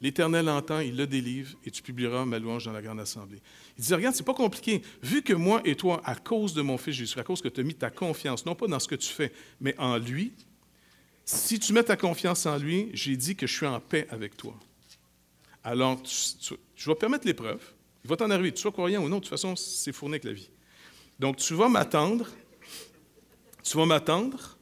[0.00, 3.42] l'Éternel entend, il le délivre, et tu publieras ma louange dans la grande assemblée.
[3.76, 4.80] Il dit, regarde, c'est pas compliqué.
[5.02, 7.60] Vu que moi et toi, à cause de mon Fils Jésus, à cause que tu
[7.60, 10.32] as mis ta confiance, non pas dans ce que tu fais, mais en lui,
[11.28, 14.34] si tu mets ta confiance en lui, j'ai dit que je suis en paix avec
[14.34, 14.54] toi.
[15.62, 17.60] Alors, je vais permettre l'épreuve.
[18.02, 20.24] Il va t'en arriver, tu sois croyant ou non, de toute façon, c'est fourni avec
[20.24, 20.48] la vie.
[21.18, 22.26] Donc, tu vas m'attendre,
[23.62, 24.56] tu vas m'attendre,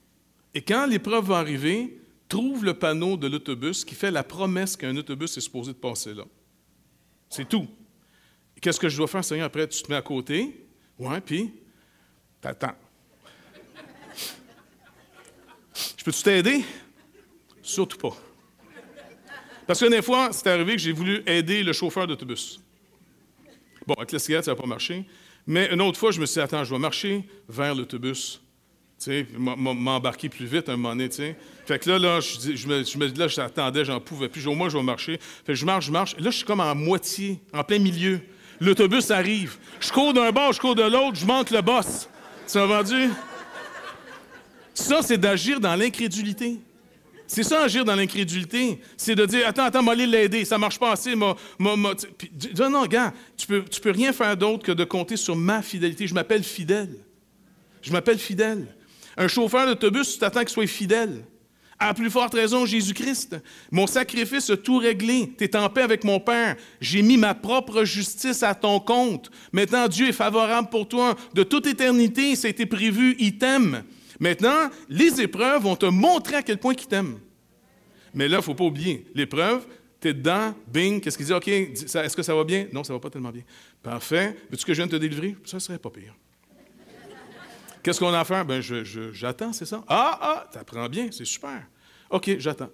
[0.55, 4.97] et quand l'épreuve va arriver, trouve le panneau de l'autobus qui fait la promesse qu'un
[4.97, 6.25] autobus est supposé de passer là.
[7.31, 7.69] C'est tout.
[8.61, 9.47] Qu'est-ce que je dois faire, Seigneur?
[9.47, 10.67] Après, tu te mets à côté,
[10.99, 11.53] ouais, puis
[12.41, 12.75] t'attends.
[15.96, 16.65] Je peux-tu t'aider?
[17.63, 18.17] Surtout pas.
[19.67, 22.61] Parce que des fois, c'est arrivé que j'ai voulu aider le chauffeur d'autobus.
[23.85, 25.05] Bon, avec la cigarette, ça n'a pas marché.
[25.49, 28.41] Mais une autre fois, je me suis dit, attends, je vais marcher vers l'autobus.
[29.01, 31.37] Tu sais, m'embarquer plus vite un moment donné, tu sais.
[31.67, 34.47] Fait que là, là, je, me, je me, là, j'attendais, j'en pouvais plus.
[34.47, 35.19] Au moins, je vais marcher.
[35.19, 36.17] Fait que je marche, je marche.
[36.19, 38.21] Là, je suis comme en moitié, en plein milieu.
[38.61, 39.57] L'autobus arrive.
[39.81, 42.09] Je cours d'un bord, je cours de l'autre, je manque le boss.
[42.47, 43.11] Tu m'as vendu?
[44.77, 46.61] Ça, c'est d'agir dans l'incrédulité.
[47.27, 48.79] C'est ça, agir dans l'incrédulité.
[48.97, 51.17] C'est de dire, attends, attends, aller l'aider, ça marche pas assez.
[51.17, 55.63] non, non, gars, tu peux, tu peux rien faire d'autre que de compter sur ma
[55.63, 56.07] fidélité.
[56.07, 56.95] Je m'appelle fidèle.
[57.81, 58.67] Je m'appelle fidèle.
[59.17, 61.25] Un chauffeur d'autobus, tu t'attends qu'il soit fidèle.
[61.79, 63.37] À plus forte raison, Jésus-Christ.
[63.71, 65.33] Mon sacrifice a tout réglé.
[65.39, 66.57] Tu es en paix avec mon Père.
[66.83, 69.31] J'ai mis ma propre justice à ton compte.
[69.53, 71.17] Maintenant, Dieu est favorable pour toi.
[71.35, 73.17] De toute éternité, ça a été prévu.
[73.19, 73.83] Il t'aime.
[74.19, 77.19] Maintenant, les épreuves vont te montrer à quel point il t'aime.
[78.15, 79.67] Mais là, il ne faut pas oublier, l'épreuve,
[80.01, 81.33] tu es dedans, bing, qu'est-ce qu'il dit?
[81.33, 82.67] OK, est-ce que ça va bien?
[82.73, 83.43] Non, ça ne va pas tellement bien.
[83.83, 84.37] Parfait.
[84.51, 85.37] Veux-tu que je vienne te délivrer?
[85.45, 86.15] Ça serait pas pire.
[87.83, 88.45] Qu'est-ce qu'on a à faire?
[88.45, 88.61] Ben,
[89.13, 89.85] j'attends, c'est ça?
[89.87, 91.63] Ah, ah, tu apprends bien, c'est super.
[92.11, 92.71] OK, j'attends.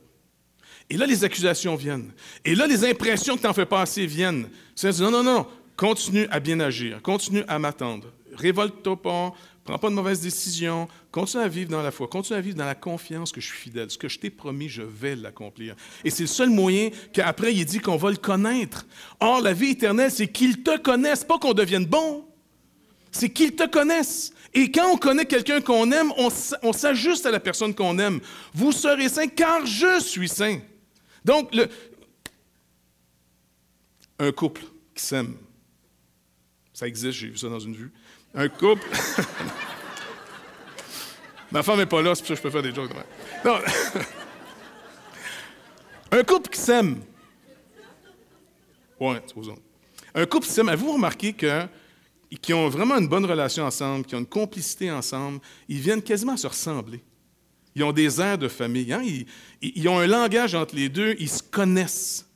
[0.89, 2.13] Et là, les accusations viennent.
[2.45, 4.49] Et là, les impressions que tu en fais passer viennent.
[4.75, 8.13] C'est non, non, non, continue à bien agir, continue à m'attendre.
[8.35, 9.35] Révolte-toi pas,
[9.65, 10.89] Prends pas de mauvaises décisions.
[11.13, 12.09] Continue à vivre dans la foi.
[12.09, 13.91] Continue à vivre dans la confiance que je suis fidèle.
[13.91, 15.77] Ce que je t'ai promis, je vais l'accomplir.
[16.05, 18.87] Et c'est le seul moyen qu'après, il dit qu'on va le connaître.
[19.21, 22.27] Or, la vie éternelle, c'est qu'il te connaisse, pas qu'on devienne bon.
[23.13, 24.33] C'est qu'il te connaisse.
[24.53, 28.21] Et quand on connaît quelqu'un qu'on aime, on, s'ajuste à la personne qu'on aime.
[28.53, 30.59] Vous serez saint car je suis saint.
[31.25, 31.51] Donc,
[34.19, 34.63] un couple
[34.95, 35.37] qui s'aime,
[36.73, 37.93] ça existe, j'ai vu ça dans une vue.
[38.35, 38.87] Un couple.
[41.51, 42.91] Ma femme n'est pas là, c'est pour ça que je peux faire des jokes.
[43.45, 43.59] Non.
[46.11, 47.03] Un couple qui s'aime.
[48.99, 49.59] Ouais, supposons.
[50.15, 51.67] Un couple qui s'aime, avez-vous remarqué que
[52.41, 56.33] qui ont vraiment une bonne relation ensemble, qui ont une complicité ensemble, ils viennent quasiment
[56.33, 57.03] à se ressembler.
[57.75, 58.91] Ils ont des airs de famille.
[58.93, 59.03] Hein?
[59.05, 59.27] Ils,
[59.61, 62.27] ils, ont un langage entre les deux, ils se connaissent.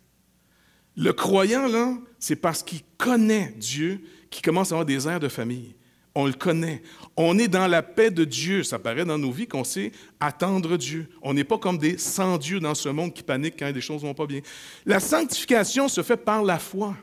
[0.96, 5.28] Le croyant, là, c'est parce qu'il connaît Dieu qu'il commence à avoir des airs de
[5.28, 5.74] famille
[6.16, 6.82] on le connaît.
[7.14, 8.62] On est dans la paix de Dieu.
[8.62, 11.08] Ça paraît dans nos vies qu'on sait attendre Dieu.
[11.20, 14.08] On n'est pas comme des sans-dieu dans ce monde qui paniquent quand des choses ne
[14.08, 14.40] vont pas bien.
[14.86, 16.96] La sanctification se fait par la foi,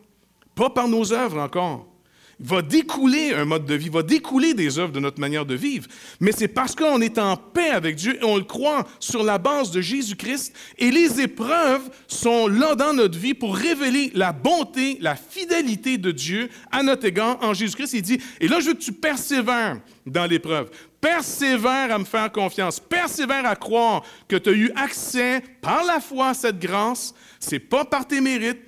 [0.56, 1.93] pas par nos œuvres encore
[2.40, 5.88] va découler un mode de vie, va découler des œuvres de notre manière de vivre.
[6.20, 9.38] Mais c'est parce qu'on est en paix avec Dieu et on le croit sur la
[9.38, 10.54] base de Jésus-Christ.
[10.78, 16.12] Et les épreuves sont là dans notre vie pour révéler la bonté, la fidélité de
[16.12, 17.94] Dieu à notre égard en Jésus-Christ.
[17.94, 20.70] Il dit, et là, je veux que tu persévères dans l'épreuve.
[21.00, 22.80] Persévère à me faire confiance.
[22.80, 27.14] Persévère à croire que tu as eu accès par la foi à cette grâce.
[27.40, 28.62] C'est pas par tes mérites.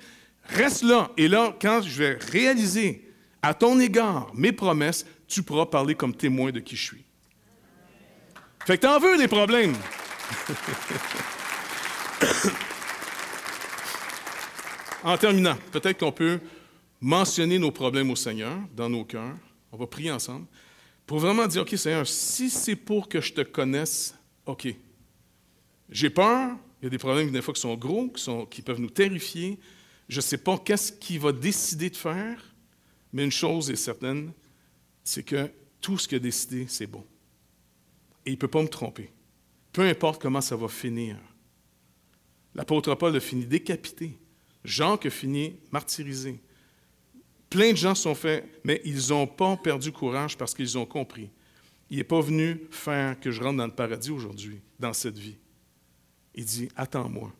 [0.44, 1.10] Reste là.
[1.16, 3.05] Et là, quand je vais réaliser
[3.46, 7.04] à ton égard mes promesses, tu pourras parler comme témoin de qui je suis.
[8.66, 9.74] Fait que t'en veux des problèmes?
[15.04, 16.40] En terminant, peut-être qu'on peut
[17.00, 19.36] mentionner nos problèmes au Seigneur dans nos cœurs.
[19.70, 20.46] On va prier ensemble
[21.06, 24.16] pour vraiment dire, OK Seigneur, si c'est pour que je te connaisse,
[24.46, 24.66] OK.
[25.90, 28.80] J'ai peur, il y a des problèmes des fois qui sont gros, qui, qui peuvent
[28.80, 29.60] nous terrifier.
[30.08, 32.55] Je ne sais pas qu'est-ce qu'il va décider de faire,
[33.16, 34.30] mais une chose est certaine,
[35.02, 35.50] c'est que
[35.80, 37.02] tout ce qu'il a décidé, c'est bon.
[38.26, 39.10] Et il ne peut pas me tromper.
[39.72, 41.16] Peu importe comment ça va finir.
[42.54, 44.18] L'apôtre Paul a fini décapité.
[44.64, 46.42] Jean a fini martyrisé.
[47.48, 51.30] Plein de gens sont faits, mais ils n'ont pas perdu courage parce qu'ils ont compris.
[51.88, 55.38] Il n'est pas venu faire que je rentre dans le paradis aujourd'hui, dans cette vie.
[56.34, 57.32] Il dit, attends-moi.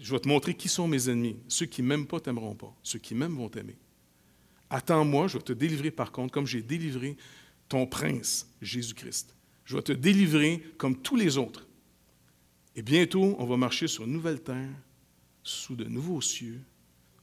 [0.00, 1.36] Je vais te montrer qui sont mes ennemis.
[1.46, 2.74] Ceux qui ne m'aiment pas t'aimeront pas.
[2.82, 3.76] Ceux qui m'aiment vont t'aimer.
[4.72, 7.18] Attends-moi, je vais te délivrer par contre, comme j'ai délivré
[7.68, 9.34] ton prince, Jésus-Christ.
[9.66, 11.68] Je vais te délivrer comme tous les autres.
[12.74, 14.70] Et bientôt, on va marcher sur une nouvelle terre,
[15.42, 16.58] sous de nouveaux cieux.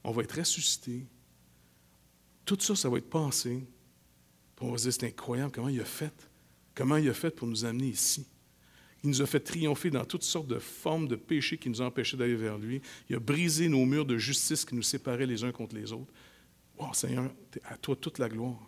[0.04, 1.08] On va être ressuscité.
[2.46, 3.64] Tout ça, ça va être pensé.
[4.62, 6.30] on va se dire, c'est incroyable comment il a fait.
[6.76, 8.28] Comment il a fait pour nous amener ici.
[9.04, 12.18] Il nous a fait triompher dans toutes sortes de formes de péchés qui nous empêchaient
[12.18, 12.80] d'aller vers lui.
[13.10, 16.14] Il a brisé nos murs de justice qui nous séparaient les uns contre les autres.
[16.80, 17.30] Oh Seigneur,
[17.66, 18.60] à toi toute la gloire.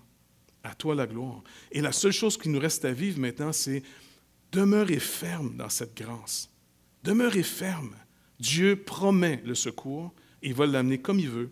[0.64, 1.44] À toi la gloire.
[1.72, 3.82] Et la seule chose qui nous reste à vivre maintenant, c'est
[4.52, 6.50] demeurer ferme dans cette grâce.
[7.04, 7.96] Demeurez ferme.
[8.40, 11.52] Dieu promet le secours et il va l'amener comme il veut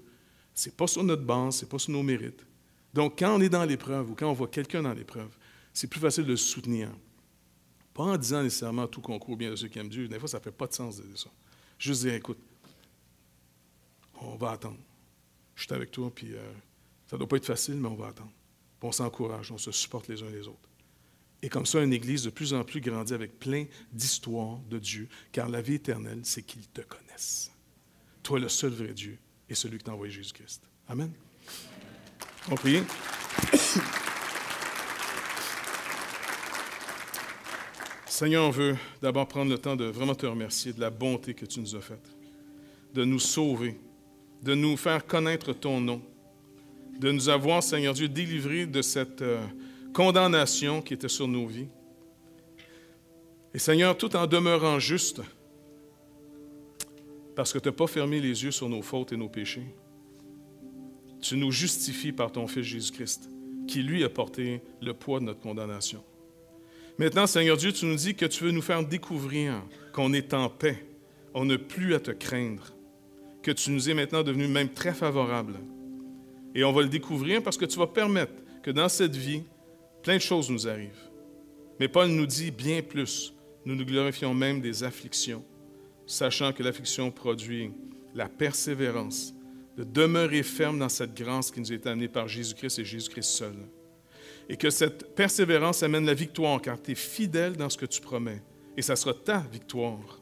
[0.60, 2.45] ce n'est pas sur notre base, ce n'est pas sur nos mérites.
[2.93, 5.34] Donc, quand on est dans l'épreuve ou quand on voit quelqu'un dans l'épreuve,
[5.74, 6.89] c'est plus facile de le soutenir.
[7.93, 10.10] Pas en disant nécessairement tout concours bien de ceux qui aiment Dieu.
[10.10, 11.30] Des fois, ça ne fait pas de sens de dire ça.
[11.78, 12.39] Juste dire, écoute,
[14.22, 14.80] on va attendre.
[15.60, 16.39] Je suis avec toi, puis euh,
[17.05, 18.32] ça ne doit pas être facile, mais on va attendre.
[18.82, 20.70] on s'encourage, on se supporte les uns les autres.
[21.41, 25.10] Et comme ça, une Église de plus en plus grandit avec plein d'histoires de Dieu,
[25.34, 27.51] car la vie éternelle, c'est qu'ils te connaissent.
[28.24, 29.18] Toi, le seul vrai Dieu,
[29.49, 30.62] et celui qui t'a envoyé Jésus-Christ.
[30.88, 31.12] Amen.
[32.49, 32.82] On prie.
[38.07, 41.45] Seigneur, on veut d'abord prendre le temps de vraiment te remercier de la bonté que
[41.45, 42.10] tu nous as faite,
[42.93, 43.78] de nous sauver,
[44.43, 46.01] de nous faire connaître ton nom,
[46.99, 49.41] de nous avoir, Seigneur Dieu, délivrés de cette euh,
[49.93, 51.67] condamnation qui était sur nos vies.
[53.53, 55.21] Et Seigneur, tout en demeurant juste,
[57.35, 59.73] parce que tu n'as pas fermé les yeux sur nos fautes et nos péchés.
[61.21, 63.29] Tu nous justifies par ton Fils Jésus-Christ,
[63.67, 66.03] qui lui a porté le poids de notre condamnation.
[66.97, 69.63] Maintenant, Seigneur Dieu, tu nous dis que tu veux nous faire découvrir
[69.93, 70.85] qu'on est en paix,
[71.33, 72.73] on n'a plus à te craindre,
[73.41, 75.55] que tu nous es maintenant devenu même très favorable.
[76.55, 78.33] Et on va le découvrir parce que tu vas permettre
[78.63, 79.43] que dans cette vie,
[80.03, 81.09] plein de choses nous arrivent.
[81.79, 83.33] Mais Paul nous dit bien plus.
[83.65, 85.43] Nous nous glorifions même des afflictions
[86.09, 87.71] sachant que l'affliction produit
[88.15, 89.33] la persévérance,
[89.77, 93.55] de demeurer ferme dans cette grâce qui nous est amenée par Jésus-Christ et Jésus-Christ seul.
[94.49, 98.01] Et que cette persévérance amène la victoire, car tu es fidèle dans ce que tu
[98.01, 98.41] promets.
[98.75, 100.19] Et ça sera ta victoire.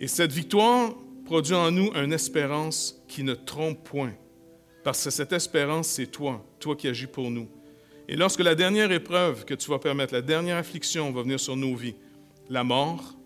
[0.00, 0.96] Et cette victoire
[1.26, 4.14] produit en nous une espérance qui ne trompe point.
[4.82, 7.48] Parce que cette espérance, c'est toi, toi qui agis pour nous.
[8.08, 11.56] Et lorsque la dernière épreuve que tu vas permettre, la dernière affliction va venir sur
[11.56, 11.96] nos vies,
[12.48, 13.16] la mort,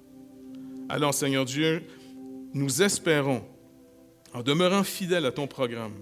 [0.90, 1.84] alors, Seigneur Dieu,
[2.53, 3.44] nous espérons,
[4.34, 5.94] en demeurant fidèles à ton programme,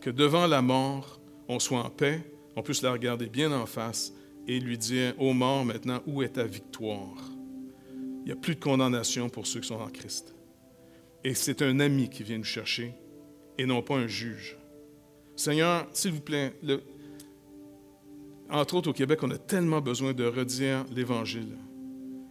[0.00, 2.20] que devant la mort, on soit en paix,
[2.56, 4.12] on puisse la regarder bien en face
[4.48, 7.30] et lui dire, ô mort, maintenant, où est ta victoire?
[7.94, 10.35] Il n'y a plus de condamnation pour ceux qui sont en Christ.
[11.26, 12.94] Et c'est un ami qui vient nous chercher
[13.58, 14.56] et non pas un juge.
[15.34, 16.52] Seigneur, s'il vous plaît,
[18.48, 21.58] entre autres au Québec, on a tellement besoin de redire l'Évangile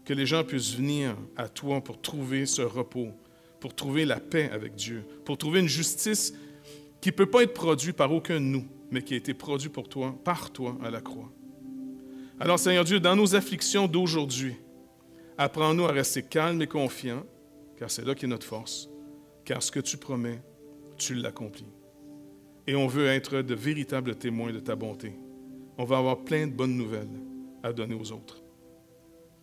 [0.05, 3.09] que les gens puissent venir à toi pour trouver ce repos,
[3.59, 6.33] pour trouver la paix avec Dieu, pour trouver une justice
[7.01, 9.73] qui ne peut pas être produite par aucun de nous, mais qui a été produite
[9.73, 11.29] pour toi, par toi à la croix.
[12.39, 14.55] Alors Seigneur Dieu, dans nos afflictions d'aujourd'hui,
[15.37, 17.25] apprends-nous à rester calmes et confiants,
[17.77, 18.89] car c'est là qu'est notre force,
[19.43, 20.41] car ce que tu promets,
[20.97, 21.73] tu l'accomplis.
[22.67, 25.13] Et on veut être de véritables témoins de ta bonté.
[25.77, 27.21] On va avoir plein de bonnes nouvelles
[27.61, 28.41] à donner aux autres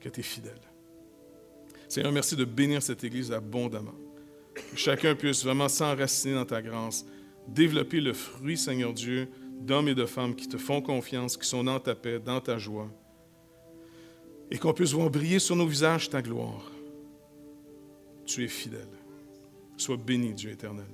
[0.01, 0.61] que tu es fidèle.
[1.89, 3.95] Seigneur, merci de bénir cette Église abondamment.
[4.55, 7.07] Que chacun puisse vraiment s'enraciner dans ta grâce,
[7.47, 9.29] développer le fruit, Seigneur Dieu,
[9.61, 12.59] d'hommes et de femmes qui te font confiance, qui sont dans ta paix, dans ta
[12.59, 12.91] joie,
[14.51, 16.71] et qu'on puisse voir briller sur nos visages ta gloire.
[18.27, 18.89] Tu es fidèle.
[19.77, 20.87] Sois béni, Dieu éternel.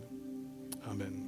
[0.84, 1.27] Amen.